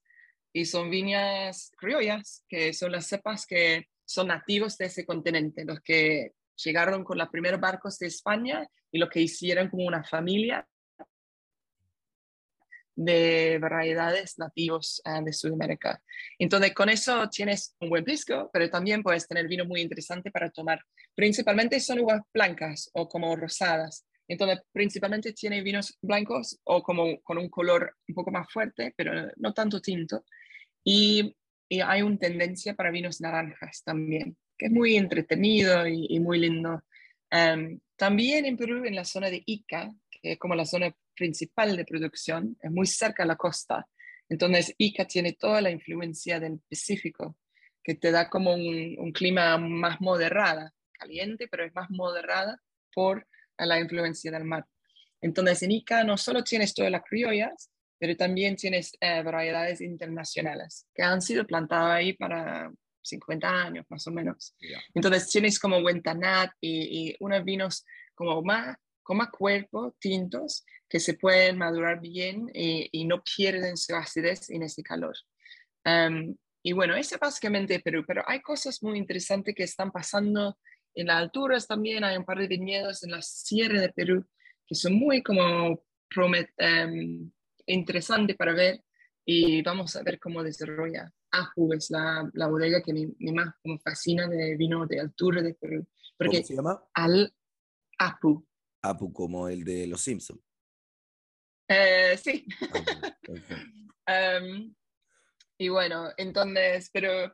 y 0.59 0.65
son 0.65 0.91
viñas 0.91 1.71
criollas, 1.79 2.45
que 2.49 2.73
son 2.73 2.91
las 2.91 3.07
cepas 3.07 3.47
que 3.47 3.87
son 4.05 4.27
nativos 4.27 4.77
de 4.77 4.87
ese 4.87 5.07
continente, 5.07 5.65
los 5.65 5.81
que 5.81 6.33
llegaron 6.57 7.05
con 7.05 7.17
los 7.17 7.29
primeros 7.29 7.61
barcos 7.61 7.97
de 7.99 8.09
España 8.09 8.67
y 8.91 8.99
los 8.99 9.09
que 9.09 9.21
hicieron 9.21 9.69
como 9.69 9.87
una 9.87 10.03
familia 10.03 10.67
de 12.97 13.59
variedades 13.61 14.37
nativos 14.39 15.01
eh, 15.05 15.23
de 15.25 15.33
Sudamérica. 15.33 16.03
Entonces, 16.37 16.75
con 16.75 16.89
eso 16.89 17.29
tienes 17.29 17.77
un 17.79 17.91
buen 17.91 18.03
pisco, 18.03 18.51
pero 18.53 18.69
también 18.69 19.05
puedes 19.05 19.29
tener 19.29 19.47
vino 19.47 19.65
muy 19.65 19.81
interesante 19.81 20.33
para 20.33 20.51
tomar. 20.51 20.81
Principalmente 21.15 21.79
son 21.79 22.01
uvas 22.01 22.23
blancas 22.35 22.91
o 22.95 23.09
como 23.09 23.37
rosadas. 23.37 24.05
Entonces, 24.27 24.61
principalmente 24.73 25.33
tiene 25.33 25.63
vinos 25.63 25.97
blancos 26.03 26.59
o 26.65 26.83
como 26.83 27.21
con 27.23 27.39
un 27.39 27.49
color 27.49 27.95
un 28.09 28.15
poco 28.17 28.33
más 28.33 28.53
fuerte, 28.53 28.93
pero 28.97 29.13
no 29.37 29.55
tanto 29.55 29.81
tinto. 29.81 30.25
Y, 30.91 31.37
hay 31.85 32.01
una 32.01 32.17
tendencia 32.17 32.73
para 32.73 32.91
vinos 32.91 33.21
naranjas 33.21 33.83
también, 33.85 34.39
que 34.57 34.67
es 34.67 34.73
muy 34.73 34.97
entretenido 34.97 35.87
y, 35.87 36.19
muy 36.19 36.39
lindo. 36.39 36.83
Em, 37.31 37.79
también 37.95 38.47
en 38.47 38.57
Perú, 38.57 38.87
en 38.87 38.95
la 38.95 39.05
zona 39.05 39.29
de 39.29 39.43
Ica, 39.45 39.93
que 40.11 40.33
es 40.33 40.39
como 40.39 40.55
la 40.55 40.65
zona 40.65 40.97
principal 41.15 41.77
de 41.77 41.85
producción, 41.85 42.57
es 42.63 42.71
muy 42.71 42.87
cerca 42.87 43.25
a 43.25 43.27
la 43.27 43.37
costa. 43.37 43.87
Entonces, 44.31 44.75
Ica 44.79 45.05
tiene 45.07 45.35
toda 45.35 45.61
la 45.61 45.71
influencia 45.71 46.41
del 46.41 46.59
Pacífico, 46.71 47.37
que 47.85 47.95
te 47.95 48.11
da 48.11 48.31
como 48.31 48.55
un, 48.55 48.97
un 48.99 49.13
clima 49.13 49.59
más 49.59 50.01
moderada, 50.01 50.73
caliente, 50.93 51.49
pero 51.49 51.67
es 51.67 51.75
más 51.75 51.91
moderada 51.91 52.63
por 52.95 53.27
la 53.59 53.79
influencia 53.79 54.31
del 54.31 54.45
mar. 54.45 54.65
Entonces, 55.21 55.63
en 55.65 55.73
Ica 55.73 56.03
no 56.03 56.17
solo 56.17 56.43
tienes 56.43 56.73
todas 56.73 56.91
las 56.91 57.03
criollas, 57.03 57.71
pero 57.99 58.17
también 58.17 58.57
tienes 58.57 58.93
eh, 59.01 59.23
variedades 59.23 59.81
internacionales 59.81 60.87
que 60.95 61.03
han 61.03 61.21
sido 61.21 61.47
plantadas 61.47 61.97
ahí 61.97 62.13
para 62.13 62.71
50 63.03 63.49
años 63.49 63.87
más 63.89 64.07
o 64.07 64.11
menos. 64.11 64.55
Entonces 64.95 65.29
tienes 65.29 65.59
como 65.59 65.79
Wentanat 65.79 66.53
y, 66.61 67.11
y, 67.11 67.17
unos 67.21 67.45
vinos 67.45 67.85
como 68.15 68.43
más, 68.43 68.77
con 69.03 69.17
más 69.17 69.31
cuerpo, 69.31 69.97
tintos, 69.99 70.65
que 70.89 71.01
se 71.01 71.15
pueden 71.15 71.59
madurar 71.59 72.01
bien 72.01 72.51
y, 72.55 72.89
y 72.93 73.05
no 73.05 73.23
pierden 73.23 73.77
su 73.77 73.95
acidez 73.95 74.51
en 74.51 74.63
ese 74.63 74.83
calor. 74.83 75.15
Um, 75.85 76.37
y 76.63 76.73
bueno, 76.73 76.97
ese 76.97 77.15
es 77.15 77.21
básicamente 77.21 77.81
Perú, 77.81 78.05
pero 78.07 78.23
hay 78.27 78.41
cosas 78.41 78.83
muy 78.83 78.99
interesantes 78.99 79.55
que 79.55 79.63
están 79.63 79.91
pasando 79.91 80.59
en 80.95 81.07
las 81.07 81.17
alturas 81.17 81.67
también, 81.67 82.05
hay 82.05 82.17
un 82.17 82.25
par 82.25 82.39
de 82.39 82.49
viñedos 82.49 83.05
en 83.05 83.13
la 83.13 83.23
sierra 83.23 83.81
de 83.81 83.93
Perú 83.93 84.27
que 84.69 84.75
son 84.75 84.95
muy 84.95 85.23
como 85.23 85.83
promet, 86.11 86.51
um, 86.59 87.31
interesante 87.73 88.35
para 88.35 88.53
ver 88.53 88.83
y 89.25 89.63
vamos 89.63 89.95
a 89.97 90.03
ver 90.03 90.19
cómo 90.19 90.43
desarrolla. 90.43 91.13
Apu 91.31 91.73
es 91.75 91.91
la, 91.91 92.29
la 92.33 92.47
bodega 92.49 92.83
que 92.83 92.93
me, 92.93 93.33
más 93.33 93.55
como 93.63 93.79
fascina 93.79 94.27
de 94.27 94.57
vino 94.57 94.87
de 94.87 95.01
altura 95.01 95.43
de 95.43 95.55
Perú. 95.55 95.87
Porque 96.17 96.39
¿Cómo 96.39 96.47
se 96.47 96.57
llama? 96.57 96.83
Al 96.95 97.35
Apu. 97.99 98.47
Apu 98.83 99.13
como 99.13 99.49
el 99.49 99.65
de 99.65 99.87
Los 99.87 100.01
Simpsons. 100.01 100.41
Eh, 101.69 102.17
sí. 102.17 102.47
um, 104.09 104.75
y 105.59 105.69
bueno, 105.69 106.11
entonces, 106.17 106.89
pero 106.91 107.31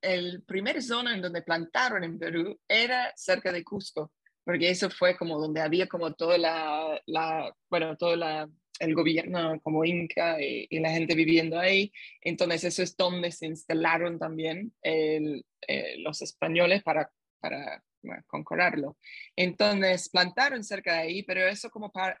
el 0.00 0.44
primer 0.44 0.82
zona 0.82 1.14
en 1.14 1.22
donde 1.22 1.42
plantaron 1.42 2.04
en 2.04 2.18
Perú 2.18 2.60
era 2.68 3.12
cerca 3.16 3.50
de 3.50 3.64
Cusco, 3.64 4.12
porque 4.44 4.70
eso 4.70 4.90
fue 4.90 5.16
como 5.16 5.38
donde 5.38 5.60
había 5.60 5.86
como 5.88 6.12
toda 6.14 6.38
la, 6.38 7.00
la 7.06 7.54
bueno, 7.70 7.96
toda 7.96 8.16
la 8.16 8.48
el 8.80 8.94
gobierno 8.94 9.60
como 9.60 9.84
Inca 9.84 10.40
y, 10.40 10.66
la 10.80 10.90
gente 10.90 11.14
viviendo 11.14 11.58
ahí. 11.58 11.92
Entonces 12.20 12.64
eso 12.64 12.82
es 12.82 12.96
donde 12.96 13.30
se 13.30 13.46
instalaron 13.46 14.18
también 14.18 14.74
eh, 14.82 15.42
los 15.98 16.22
españoles 16.22 16.82
para, 16.82 17.10
para 17.40 17.82
concordarlo. 18.26 18.96
Entonces 19.36 20.08
plantaron 20.08 20.64
cerca 20.64 20.94
de 20.94 20.98
ahí, 21.00 21.22
pero 21.22 21.46
eso 21.46 21.70
como 21.70 21.90
para, 21.90 22.20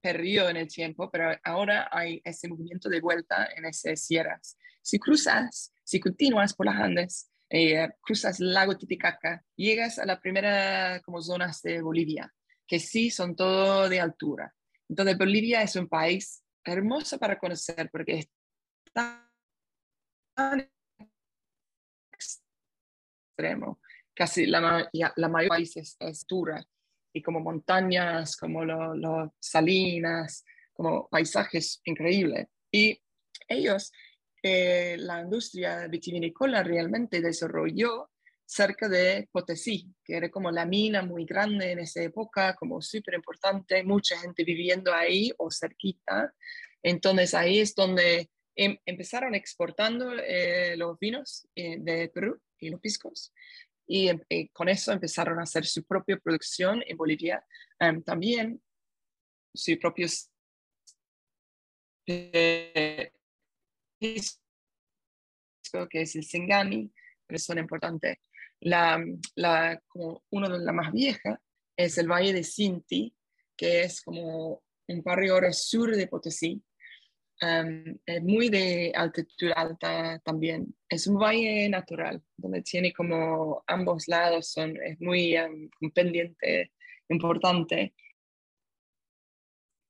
perdió 0.00 0.48
en 0.50 0.56
el 0.56 0.68
tiempo, 0.68 1.10
pero 1.10 1.34
ahora 1.44 1.88
hay 1.90 2.20
ese 2.24 2.48
movimiento 2.48 2.88
de 2.88 3.00
vuelta 3.00 3.48
en 3.56 3.64
esas 3.64 4.04
sierras. 4.04 4.58
Si 4.82 4.98
cruzas, 4.98 5.72
si 5.82 5.98
continúas 5.98 6.54
por 6.54 6.66
las 6.66 6.76
Andes, 6.76 7.30
eh, 7.54 7.88
cruzas 8.00 8.40
el 8.40 8.52
lago 8.52 8.76
Titicaca, 8.76 9.44
llegas 9.56 9.98
a 9.98 10.06
la 10.06 10.20
primera 10.20 11.00
como 11.04 11.22
zonas 11.22 11.62
de 11.62 11.80
Bolivia 11.80 12.32
que 12.66 12.78
sí 12.78 13.10
son 13.10 13.36
todo 13.36 13.88
de 13.88 14.00
altura. 14.00 14.54
Entonces, 14.88 15.18
Bolivia 15.18 15.62
es 15.62 15.76
un 15.76 15.88
país 15.88 16.42
hermoso 16.64 17.18
para 17.18 17.38
conocer 17.38 17.90
porque 17.90 18.18
es 18.18 18.28
tan 18.92 19.28
extremo. 22.12 23.80
Casi 24.14 24.46
la, 24.46 24.88
la 24.92 25.28
mayor 25.28 25.48
país 25.48 25.76
es, 25.76 25.96
es, 25.98 26.24
dura 26.26 26.64
y 27.12 27.22
como 27.22 27.40
montañas, 27.40 28.36
como 28.36 28.64
los 28.64 29.30
salinas, 29.40 30.44
como 30.72 31.08
paisajes 31.08 31.80
increíbles. 31.84 32.48
Y 32.72 33.00
ellos, 33.48 33.92
eh, 34.46 34.96
la 34.98 35.22
industria 35.22 35.86
vitivinícola 35.88 36.62
realmente 36.62 37.22
desarrolló 37.22 38.10
cerca 38.44 38.90
de 38.90 39.26
Potosí, 39.32 39.88
que 40.04 40.16
era 40.16 40.30
como 40.30 40.50
la 40.50 40.66
mina 40.66 41.00
muy 41.02 41.24
grande 41.24 41.72
en 41.72 41.78
esa 41.78 42.02
época, 42.02 42.54
como 42.54 42.82
súper 42.82 43.14
importante, 43.14 43.82
mucha 43.82 44.18
gente 44.18 44.44
viviendo 44.44 44.92
ahí 44.92 45.32
o 45.38 45.50
cerquita. 45.50 46.34
Entonces 46.82 47.32
ahí 47.32 47.60
es 47.60 47.74
donde 47.74 48.28
em, 48.54 48.76
empezaron 48.84 49.34
exportando 49.34 50.12
eh, 50.12 50.76
los 50.76 50.98
vinos 50.98 51.48
eh, 51.54 51.78
de 51.80 52.10
Perú 52.10 52.38
y 52.58 52.68
los 52.68 52.80
piscos. 52.80 53.32
Y, 53.86 54.08
em, 54.08 54.20
eh, 54.28 54.50
con 54.50 54.68
eso 54.68 54.92
empezaron 54.92 55.38
a 55.38 55.44
hacer 55.44 55.64
su 55.64 55.84
propia 55.84 56.18
producción 56.18 56.82
en 56.86 56.98
Bolivia. 56.98 57.42
Em, 57.78 58.02
también 58.02 58.60
su 59.54 59.78
propio 59.78 60.06
pisco, 60.06 60.30
que 65.90 66.02
es 66.02 66.16
el 66.16 66.24
Singani, 66.24 66.90
pero 67.26 67.38
son 67.38 67.58
importantes. 67.58 68.18
La, 68.60 69.04
la, 69.34 69.80
como 69.88 70.22
una 70.30 70.48
de 70.48 70.58
las 70.58 70.74
más 70.74 70.92
viejas 70.92 71.38
es 71.76 71.98
el 71.98 72.08
Valle 72.08 72.32
de 72.32 72.44
Sinti, 72.44 73.14
que 73.56 73.82
es 73.82 74.02
como 74.02 74.62
un 74.86 75.02
barrio 75.02 75.34
ahora 75.34 75.52
sur 75.52 75.94
de 75.94 76.06
Potosí. 76.06 76.62
es 77.40 78.22
muy 78.22 78.48
de 78.48 78.92
altitud 78.94 79.50
alta 79.54 80.20
también. 80.24 80.74
Es 80.88 81.06
un 81.06 81.18
valle 81.18 81.68
natural, 81.68 82.22
donde 82.36 82.62
tiene 82.62 82.92
como 82.92 83.62
ambos 83.66 84.08
lados, 84.08 84.50
son, 84.50 84.76
es 84.82 85.00
muy 85.00 85.36
un 85.36 85.90
pendiente 85.90 86.72
importante. 87.08 87.94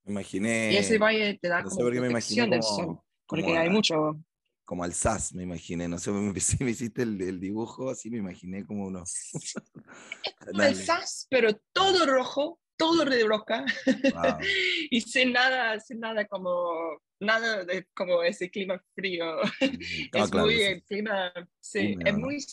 Me 0.04 0.12
imaginé. 0.12 0.72
Y 0.72 0.76
ese 0.76 0.98
valle 0.98 1.38
te 1.40 1.48
da 1.48 1.62
como 1.62 1.76
sol, 1.76 3.00
porque 3.42 3.58
hay 3.58 3.70
mucho 3.70 4.18
como 4.64 4.82
al 4.82 4.94
SAS, 4.94 5.34
me 5.34 5.42
imaginé, 5.42 5.88
no 5.88 5.98
sé, 5.98 6.10
me, 6.10 6.32
me 6.32 6.70
hiciste 6.70 7.02
el, 7.02 7.40
dibujo, 7.40 7.90
así 7.90 8.10
me 8.10 8.18
imaginé 8.18 8.64
como 8.64 8.86
uno. 8.86 9.04
como 10.46 10.62
el 10.62 10.76
SAS, 10.76 11.26
pero 11.30 11.50
todo 11.72 12.06
rojo, 12.06 12.60
todo 12.76 13.04
de 13.04 13.24
roca, 13.24 13.64
y 14.90 15.00
sin 15.00 15.32
nada, 15.32 15.78
sin 15.80 16.00
nada 16.00 16.26
como, 16.26 16.98
nada 17.20 17.64
de 17.64 17.86
como 17.94 18.22
ese 18.22 18.50
clima 18.50 18.82
frío. 18.94 19.36
Mm, 19.60 20.16
es 20.16 20.32
muy, 20.32 20.62
el 20.62 20.82
clima, 20.82 21.32
sí, 21.60 21.96
es 22.04 22.16
muy 22.16 22.44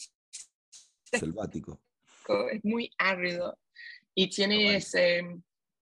selvático. 1.06 1.82
Es 2.52 2.64
muy 2.64 2.90
árido 2.98 3.58
y 4.16 4.30
tiene 4.30 4.78
ese, 4.78 5.22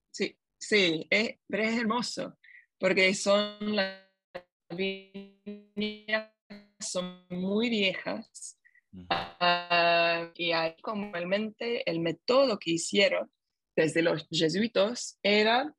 sí, 0.10 0.36
sí, 0.58 1.08
pero 1.48 1.64
es 1.64 1.78
hermoso, 1.78 2.38
porque 2.80 3.14
son 3.14 3.76
las 3.76 4.09
son 6.80 7.26
muy 7.30 7.70
viejas 7.70 8.58
uh, 8.94 10.32
y 10.36 10.52
ahí 10.52 10.76
realmente 11.12 11.90
el 11.90 12.00
método 12.00 12.58
que 12.58 12.72
hicieron 12.72 13.30
desde 13.76 14.02
los 14.02 14.28
jesuitas 14.32 15.18
era 15.24 15.74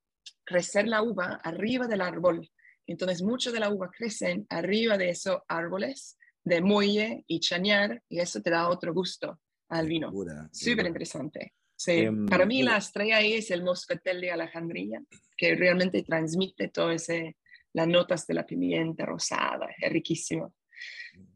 crecer 0.45 0.89
la 0.89 1.03
uva 1.03 1.41
arriba 1.45 1.87
del 1.87 2.01
árbol. 2.01 2.49
Entonces, 2.87 3.23
mucho 3.23 3.53
de 3.53 3.61
la 3.61 3.71
uva 3.71 3.91
crecen 3.91 4.47
arriba 4.49 4.99
de 4.99 5.11
esos 5.11 5.39
árboles 5.49 6.17
de 6.43 6.61
muelle 6.61 7.25
y 7.27 7.41
chañar, 7.41 8.03
y 8.09 8.21
eso 8.21 8.41
te 8.41 8.51
da 8.51 8.69
otro 8.69 8.93
gusto 8.93 9.39
al 9.69 9.87
vino. 9.87 10.11
Súper 10.51 10.87
interesante. 10.87 11.55
Sí. 11.77 11.93
Em, 11.93 12.27
Para 12.27 12.47
mí 12.47 12.63
la 12.63 12.79
estrella 12.79 13.19
ahí 13.19 13.35
es 13.35 13.51
el 13.51 13.63
moscatel 13.63 14.21
de 14.21 14.33
Alejandría, 14.33 15.03
que 15.37 15.55
realmente 15.55 16.03
transmite 16.03 16.69
todo 16.69 16.91
ese, 16.91 17.37
las 17.73 17.87
notas 17.87 18.27
de 18.27 18.35
la 18.35 18.47
pimienta 18.47 19.05
rosada, 19.05 19.69
es 19.81 19.93
riquísimo. 19.93 20.55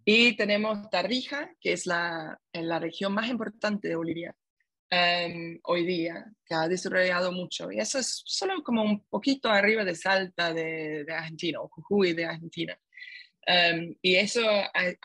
Y 0.05 0.37
tenemos 0.37 0.89
Tarrija, 0.91 1.51
que 1.61 1.73
es 1.73 1.87
la, 1.87 2.39
la 2.53 2.79
región 2.79 3.13
más 3.13 3.29
importante 3.29 3.89
de 3.89 3.97
Bolivia 3.97 4.35
em, 4.91 5.59
hoy 5.65 5.85
día, 5.85 6.25
que 6.45 6.55
ha 6.55 6.69
desarrollado 6.69 7.33
mucho. 7.33 7.71
Y 7.73 7.81
eso 7.81 7.99
es 7.99 8.23
solo 8.25 8.63
como 8.63 8.83
un 8.83 9.05
poquito 9.05 9.49
arriba 9.49 9.85
de 9.85 9.95
Salta 9.95 10.53
de, 10.53 11.05
de 11.05 11.13
Argentina, 11.13 11.61
o 11.61 11.69
Jujuy 11.69 12.13
de 12.13 12.27
Argentina. 12.27 12.79
Em, 13.47 13.95
y 14.01 14.17
eso, 14.17 14.43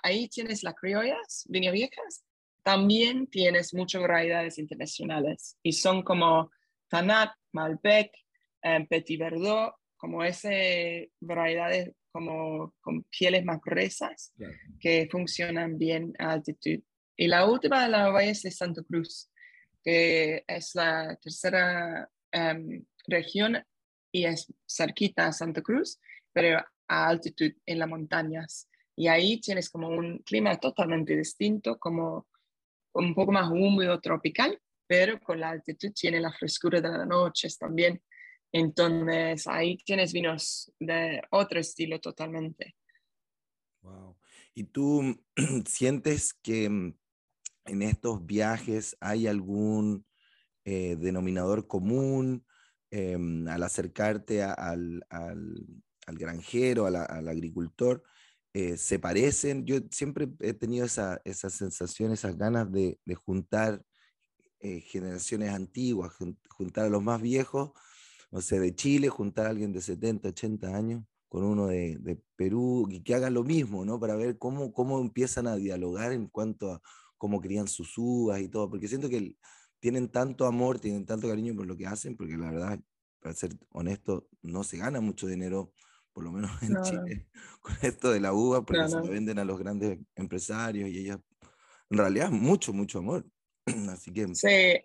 ahí 0.03 0.27
tienes 0.29 0.63
las 0.63 0.75
criollas, 0.75 1.45
viejas. 1.47 2.23
También 2.63 3.27
tienes 3.27 3.73
muchas 3.73 4.01
variedades 4.01 4.57
internacionales 4.57 5.57
y 5.63 5.73
son 5.73 6.03
como 6.03 6.51
Tanat, 6.89 7.31
Malbec, 7.53 8.11
um, 8.63 8.85
Petit 8.87 9.19
Verdot, 9.19 9.73
como 9.99 10.23
esas 10.23 10.53
variedades 11.19 11.91
como 12.11 12.73
con 12.81 13.03
pieles 13.03 13.45
más 13.45 13.59
gruesas 13.61 14.33
que 14.79 15.07
funcionan 15.11 15.77
bien 15.77 16.13
a 16.17 16.31
altitud. 16.31 16.79
Y 17.15 17.27
la 17.27 17.45
última 17.45 17.83
de 17.83 17.89
la 17.89 18.09
valle 18.09 18.31
es 18.31 18.41
de 18.41 18.51
Santa 18.51 18.81
Cruz, 18.81 19.29
que 19.83 20.43
es 20.47 20.73
la 20.73 21.17
tercera 21.21 22.09
em, 22.31 22.85
región 23.07 23.61
y 24.11 24.25
es 24.25 24.51
cerquita 24.67 25.27
a 25.27 25.33
Santa 25.33 25.61
Cruz, 25.61 25.99
pero 26.33 26.59
a 26.87 27.07
altitud 27.07 27.51
en 27.65 27.79
las 27.79 27.89
montañas. 27.89 28.69
Y 28.95 29.07
ahí 29.07 29.39
tienes 29.39 29.69
como 29.69 29.89
un 29.89 30.19
clima 30.19 30.57
totalmente 30.57 31.15
distinto, 31.15 31.77
como 31.77 32.27
un 32.93 33.13
poco 33.13 33.31
más 33.31 33.49
húmedo, 33.49 33.99
tropical, 33.99 34.59
pero 34.87 35.19
con 35.19 35.39
la 35.39 35.49
altitud 35.49 35.91
tiene 35.93 36.19
la 36.19 36.33
frescura 36.33 36.81
de 36.81 36.89
las 36.89 37.07
noches 37.07 37.57
también. 37.57 38.01
Entonces 38.51 39.47
ahí 39.47 39.77
tienes 39.77 40.13
vinos 40.13 40.71
de 40.79 41.21
otro 41.31 41.59
estilo 41.59 41.99
totalmente. 41.99 42.75
Wow. 43.81 44.17
¿Y 44.53 44.63
tú 44.65 45.21
sientes 45.65 46.33
que 46.33 46.69
mm, 46.69 46.97
en 47.65 47.81
estos 47.81 48.25
viajes 48.25 48.97
hay 48.99 49.27
algún 49.27 50.05
eh, 50.65 50.95
denominador 50.99 51.67
común 51.67 52.45
em, 52.91 53.47
al 53.47 53.63
acercarte 53.63 54.43
al, 54.43 55.05
al 55.09 56.17
granjero, 56.17 56.87
al 56.87 57.27
agricultor, 57.27 58.03
eh, 58.53 58.77
se 58.77 58.97
parecen. 58.97 59.65
Yo 59.65 59.77
siempre 59.91 60.27
he 60.39 60.53
tenido 60.53 60.85
esa, 60.85 61.21
esa 61.23 61.49
sensación, 61.49 62.11
esas 62.11 62.35
ganas 62.37 62.71
de, 62.71 62.99
juntar 63.25 63.83
eh, 64.59 64.81
generaciones 64.81 65.51
antiguas, 65.51 66.13
juntar 66.49 66.85
a 66.85 66.89
los 66.89 67.03
más 67.03 67.21
viejos, 67.21 67.71
no 68.31 68.41
sé, 68.41 68.59
de 68.59 68.75
Chile, 68.75 69.09
juntar 69.09 69.47
a 69.47 69.49
alguien 69.49 69.71
de 69.71 69.81
70, 69.81 70.29
80 70.29 70.75
años 70.75 71.03
con 71.27 71.43
uno 71.43 71.67
de, 71.67 72.19
Perú 72.35 72.87
y 72.89 73.01
que 73.01 73.13
hagan 73.13 73.33
lo 73.33 73.43
mismo, 73.43 73.85
¿no? 73.85 73.99
Para 73.99 74.15
ver 74.15 74.37
cómo, 74.37 74.73
cómo 74.73 74.99
empiezan 74.99 75.45
a 75.45 75.57
dialogar 75.57 76.11
en 76.11 76.27
cuanto 76.27 76.71
a 76.71 76.81
cómo 77.17 77.41
crían 77.41 77.67
sus 77.67 77.97
uvas 77.97 78.39
y 78.39 78.47
todo, 78.47 78.69
porque 78.69 78.87
siento 78.87 79.09
que 79.09 79.35
tienen 79.79 80.09
tanto 80.09 80.45
amor, 80.45 80.79
tienen 80.79 81.05
tanto 81.05 81.27
cariño 81.27 81.55
por 81.55 81.67
lo 81.67 81.75
que 81.75 81.85
hacen, 81.85 82.15
porque 82.15 82.37
la 82.37 82.51
verdad, 82.51 82.79
para 83.19 83.35
ser 83.35 83.51
honesto, 83.71 84.27
no 84.41 84.63
se 84.63 84.77
gana 84.77 85.01
mucho 85.01 85.27
dinero 85.27 85.73
por 86.13 86.23
lo 86.23 86.31
menos 86.31 86.51
en 86.63 86.81
Chile, 86.81 87.27
con 87.61 87.75
esto 87.81 88.11
de 88.11 88.19
la 88.19 88.33
uva, 88.33 88.65
porque 88.65 88.87
se 88.87 88.95
lo 88.95 89.07
venden 89.07 89.39
a 89.39 89.45
los 89.45 89.59
grandes 89.59 89.99
empresarios 90.15 90.89
y 90.89 90.99
ellas, 90.99 91.19
en 91.89 91.97
realidad, 91.97 92.31
mucho, 92.31 92.73
mucho 92.73 92.99
amor. 92.99 93.25
Así 93.89 94.11
que... 94.11 94.33
Sí, 94.33 94.83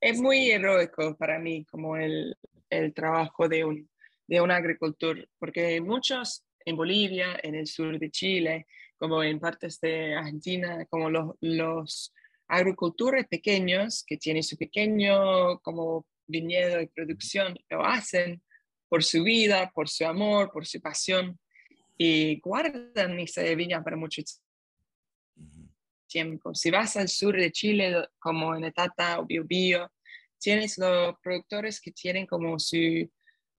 es 0.00 0.20
muy 0.20 0.50
heroico 0.50 1.16
para 1.16 1.38
mí 1.38 1.64
como 1.66 1.96
el, 1.96 2.36
el 2.70 2.92
trabajo 2.92 3.48
de 3.48 3.64
un, 3.64 3.90
de 4.26 4.40
un 4.40 4.50
agricultor, 4.50 5.28
porque 5.38 5.80
muchos 5.80 6.44
en 6.64 6.76
Bolivia, 6.76 7.38
en 7.42 7.54
el 7.54 7.66
sur 7.66 7.98
de 7.98 8.10
Chile, 8.10 8.66
como 8.96 9.22
en 9.22 9.38
partes 9.38 9.80
de 9.80 10.14
Argentina, 10.14 10.86
como 10.86 11.10
los, 11.10 11.34
los 11.40 12.12
agricultores 12.48 13.26
pequeños 13.28 14.04
que 14.06 14.16
tienen 14.16 14.42
su 14.42 14.56
pequeño 14.56 15.58
como 15.60 16.06
viñedo 16.26 16.78
de 16.78 16.88
producción, 16.88 17.56
lo 17.68 17.84
hacen 17.84 18.42
por 18.88 19.02
su 19.02 19.22
vida, 19.22 19.70
por 19.74 19.88
su 19.88 20.06
amor, 20.06 20.50
por 20.52 20.66
su 20.66 20.80
pasión, 20.80 21.38
y 21.98 22.40
guardan 22.40 23.18
esa 23.20 23.42
viña 23.42 23.82
para 23.82 23.96
mucho 23.96 24.22
tiempo. 26.06 26.54
Si 26.54 26.70
vas 26.70 26.96
al 26.96 27.08
sur 27.08 27.36
de 27.36 27.50
Chile, 27.52 28.06
como 28.18 28.54
en 28.54 28.64
Etata 28.64 29.20
o 29.20 29.26
Biobío, 29.26 29.90
tienes 30.44 30.76
los 30.76 31.14
productores 31.22 31.80
que 31.80 31.90
tienen 31.90 32.26
como 32.26 32.58
su 32.58 32.76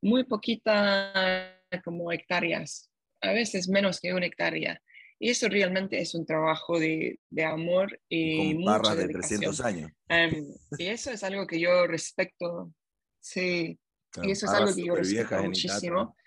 muy 0.02 0.24
poquita 0.24 1.60
como 1.84 2.12
hectáreas, 2.12 2.91
a 3.21 3.34
veces 3.34 3.67
menos 3.67 4.00
que 4.00 4.13
una 4.13 4.28
hectárea. 4.28 4.80
Y 5.17 5.32
eso 5.32 5.50
realmente 5.50 6.00
es 6.00 6.13
un 6.13 6.26
trabajo 6.26 6.80
de, 6.80 7.19
de 7.30 7.43
amor 7.43 8.00
y 8.08 8.54
Con 8.54 8.62
mucha 8.62 8.95
de 8.95 9.08
300 9.08 9.62
años. 9.62 9.91
Em, 10.10 10.45
y 10.78 10.86
eso 10.88 11.10
es 11.10 11.24
algo 11.24 11.48
que 11.48 11.60
yo 11.60 11.88
respeto. 11.88 12.71
Sí, 13.19 13.80
y 14.21 14.32
eso 14.32 14.45
es 14.45 14.52
algo 14.52 14.76
que 14.76 14.86
yo 14.86 14.95
respeto 14.95 15.43
muchísimo. 15.43 16.15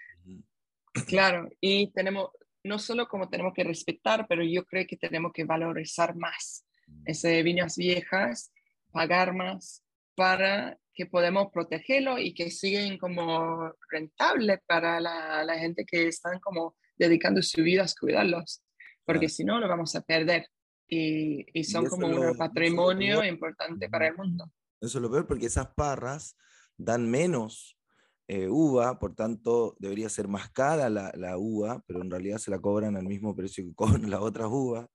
Claro, 1.07 1.49
y 1.61 1.92
tenemos, 1.92 2.31
no 2.64 2.81
solo 2.81 3.07
como 3.07 3.29
tenemos 3.29 3.53
que 3.55 3.62
respetar, 3.62 4.27
pero 4.29 4.42
yo 4.42 4.64
creo 4.64 4.85
que 4.85 4.97
tenemos 4.97 5.31
que 5.33 5.44
valorizar 5.44 6.16
más 6.16 6.64
mm. 6.88 7.03
esas 7.05 7.44
viñas 7.44 7.77
viejas, 7.77 8.51
pagar 8.90 9.33
más 9.33 9.85
para 10.18 10.76
que 10.92 11.07
podamos 11.07 11.52
protegerlo 11.52 12.18
y 12.18 12.35
que 12.35 12.50
siguen 12.50 12.98
como 12.98 13.72
rentables 13.88 14.59
para 14.66 15.00
la, 15.00 15.44
la, 15.44 15.57
gente 15.57 15.85
que 15.87 16.09
están 16.09 16.40
como 16.40 16.74
dedicando 16.96 17.40
su 17.40 17.62
vida 17.62 17.85
a 17.85 18.00
cuidarlos, 18.00 18.64
porque 19.04 19.28
si 19.28 19.44
no 19.44 19.61
lo 19.61 19.68
vamos 19.68 19.94
a 19.94 20.00
perder. 20.00 20.48
Y, 20.88 21.46
y 21.57 21.62
son 21.62 21.87
como 21.87 22.09
un 22.09 22.37
patrimonio 22.37 23.22
importante 23.22 23.88
para 23.88 24.09
el 24.09 24.16
mundo. 24.16 24.50
Eso 24.81 24.98
es 24.98 25.02
lo 25.02 25.09
peor 25.09 25.28
porque 25.28 25.46
esas 25.46 25.68
parras 25.68 26.37
dan 26.76 27.09
menos 27.09 27.78
eh, 28.26 28.48
uva, 28.48 28.98
por 28.98 29.14
tanto 29.14 29.76
debería 29.78 30.09
ser 30.09 30.26
más 30.26 30.50
cara 30.50 30.90
la, 30.90 31.12
la, 31.14 31.38
uva, 31.38 31.81
pero 31.87 32.02
en 32.02 32.11
realidad 32.11 32.38
se 32.38 32.50
la 32.50 32.59
cobran 32.59 32.96
al 32.96 33.07
mismo 33.07 33.37
precio 33.37 33.64
que 33.64 33.74
cobran 34.02 34.11
las 34.11 34.20
otras 34.20 34.48
uvas. 34.50 34.88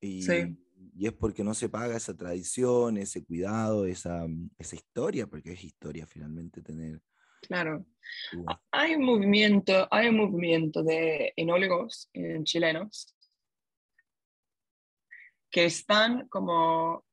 Y, 0.00 0.24
y, 0.94 1.06
es 1.06 1.12
porque 1.12 1.44
no 1.44 1.54
se 1.54 1.68
paga 1.68 1.96
esa 1.96 2.16
tradición, 2.16 2.96
ese 2.96 3.24
cuidado, 3.24 3.86
esa, 3.86 4.26
esa 4.58 4.76
historia, 4.76 5.26
porque 5.26 5.52
es 5.52 5.64
historia 5.64 6.06
finalmente 6.06 6.62
tener. 6.62 7.00
Claro. 7.42 7.84
Hay 8.70 8.94
un 8.94 9.04
movimiento, 9.04 9.88
hay 9.90 10.08
un 10.08 10.16
movimiento 10.16 10.82
de 10.82 11.32
enólogos 11.36 12.08
en 12.12 12.44
chilenos 12.44 13.14
que 15.50 15.66
están 15.66 16.28
como 16.28 17.04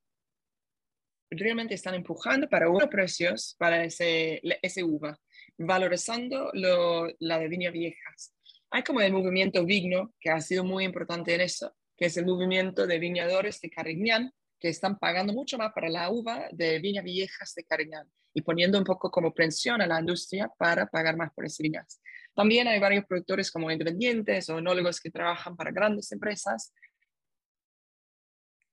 realmente 1.31 1.75
están 1.75 1.95
empujando 1.95 2.47
para 2.47 2.69
unos 2.69 2.89
precios 2.89 3.55
para 3.59 3.83
ese, 3.83 4.41
ese 4.61 4.83
uva 4.83 5.19
valorizando 5.57 6.49
lo, 6.53 7.07
la 7.19 7.37
de 7.37 7.47
viñas 7.47 7.73
viejas. 7.73 8.33
Hay 8.71 8.83
como 8.83 9.01
el 9.01 9.11
movimiento 9.11 9.65
Vigno, 9.65 10.13
que 10.19 10.29
ha 10.29 10.39
sido 10.41 10.63
muy 10.63 10.85
importante 10.85 11.33
en 11.33 11.41
eso, 11.41 11.75
que 11.99 12.05
es 12.05 12.15
el 12.15 12.25
movimiento 12.25 12.87
de 12.87 12.97
viñadores 12.97 13.59
de 13.59 13.69
Cariñán, 13.69 14.33
que 14.57 14.69
están 14.69 14.97
pagando 14.97 15.33
mucho 15.33 15.57
más 15.57 15.73
para 15.73 15.89
la 15.89 16.09
uva 16.09 16.47
de 16.53 16.79
viñas 16.79 17.03
viejas 17.03 17.53
de 17.55 17.65
Cariñán 17.65 18.09
y 18.33 18.41
poniendo 18.41 18.77
un 18.77 18.85
poco 18.85 19.11
como 19.11 19.33
presión 19.33 19.81
a 19.81 19.87
la 19.87 19.99
industria 19.99 20.49
para 20.57 20.85
pagar 20.85 21.17
más 21.17 21.33
por 21.33 21.45
esas 21.45 21.57
viñas. 21.57 22.01
También 22.33 22.69
hay 22.69 22.79
varios 22.79 23.03
productores 23.05 23.51
como 23.51 23.69
independientes 23.69 24.49
o 24.49 24.59
enólogos 24.59 25.01
que 25.01 25.11
trabajan 25.11 25.57
para 25.57 25.71
grandes 25.71 26.09
empresas 26.13 26.73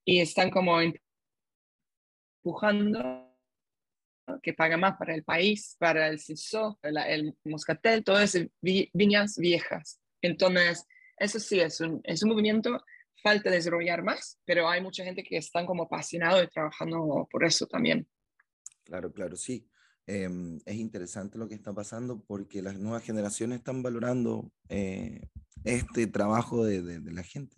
y 0.05 0.21
están 0.21 0.49
como 0.49 0.81
empujando 2.45 3.35
que 4.41 4.53
paga 4.53 4.77
más 4.77 4.97
para 4.97 5.17
el 5.17 5.25
país, 5.25 5.75
para 5.81 6.07
el 6.07 6.21
CISO, 6.21 6.79
el, 6.83 7.37
moscatel, 7.43 8.05
todas 8.05 8.37
esas 8.37 8.49
viñas 8.63 9.37
viejas. 9.37 10.01
Entonces, 10.23 10.87
eso 11.17 11.41
sí, 11.41 11.59
es 11.59 11.81
un, 11.81 12.01
es 12.05 12.23
un 12.23 12.31
movimiento, 12.31 12.85
falta 13.27 13.51
desarrollar 13.51 14.05
más, 14.05 14.39
pero 14.45 14.69
hay 14.69 14.81
mucha 14.81 15.03
gente 15.03 15.25
que 15.25 15.37
están 15.37 15.67
como 15.67 15.83
apasionados 15.83 16.45
y 16.45 16.47
trabajando 16.47 17.27
por 17.29 17.45
eso 17.45 17.67
también. 17.67 18.07
Claro, 18.85 19.13
claro, 19.13 19.35
sí. 19.37 19.69
Em, 20.07 20.61
es 20.65 20.77
interesante 20.77 21.37
lo 21.37 21.49
que 21.49 21.57
está 21.57 21.75
pasando 21.75 22.23
porque 22.25 22.63
las 22.63 22.79
nuevas 22.79 23.03
generaciones 23.03 23.59
están 23.59 23.83
valorando 23.83 24.53
eh, 24.69 25.23
este 25.65 26.07
trabajo 26.07 26.65
de, 26.65 26.83
de 26.83 27.13
la 27.13 27.25
gente. 27.25 27.57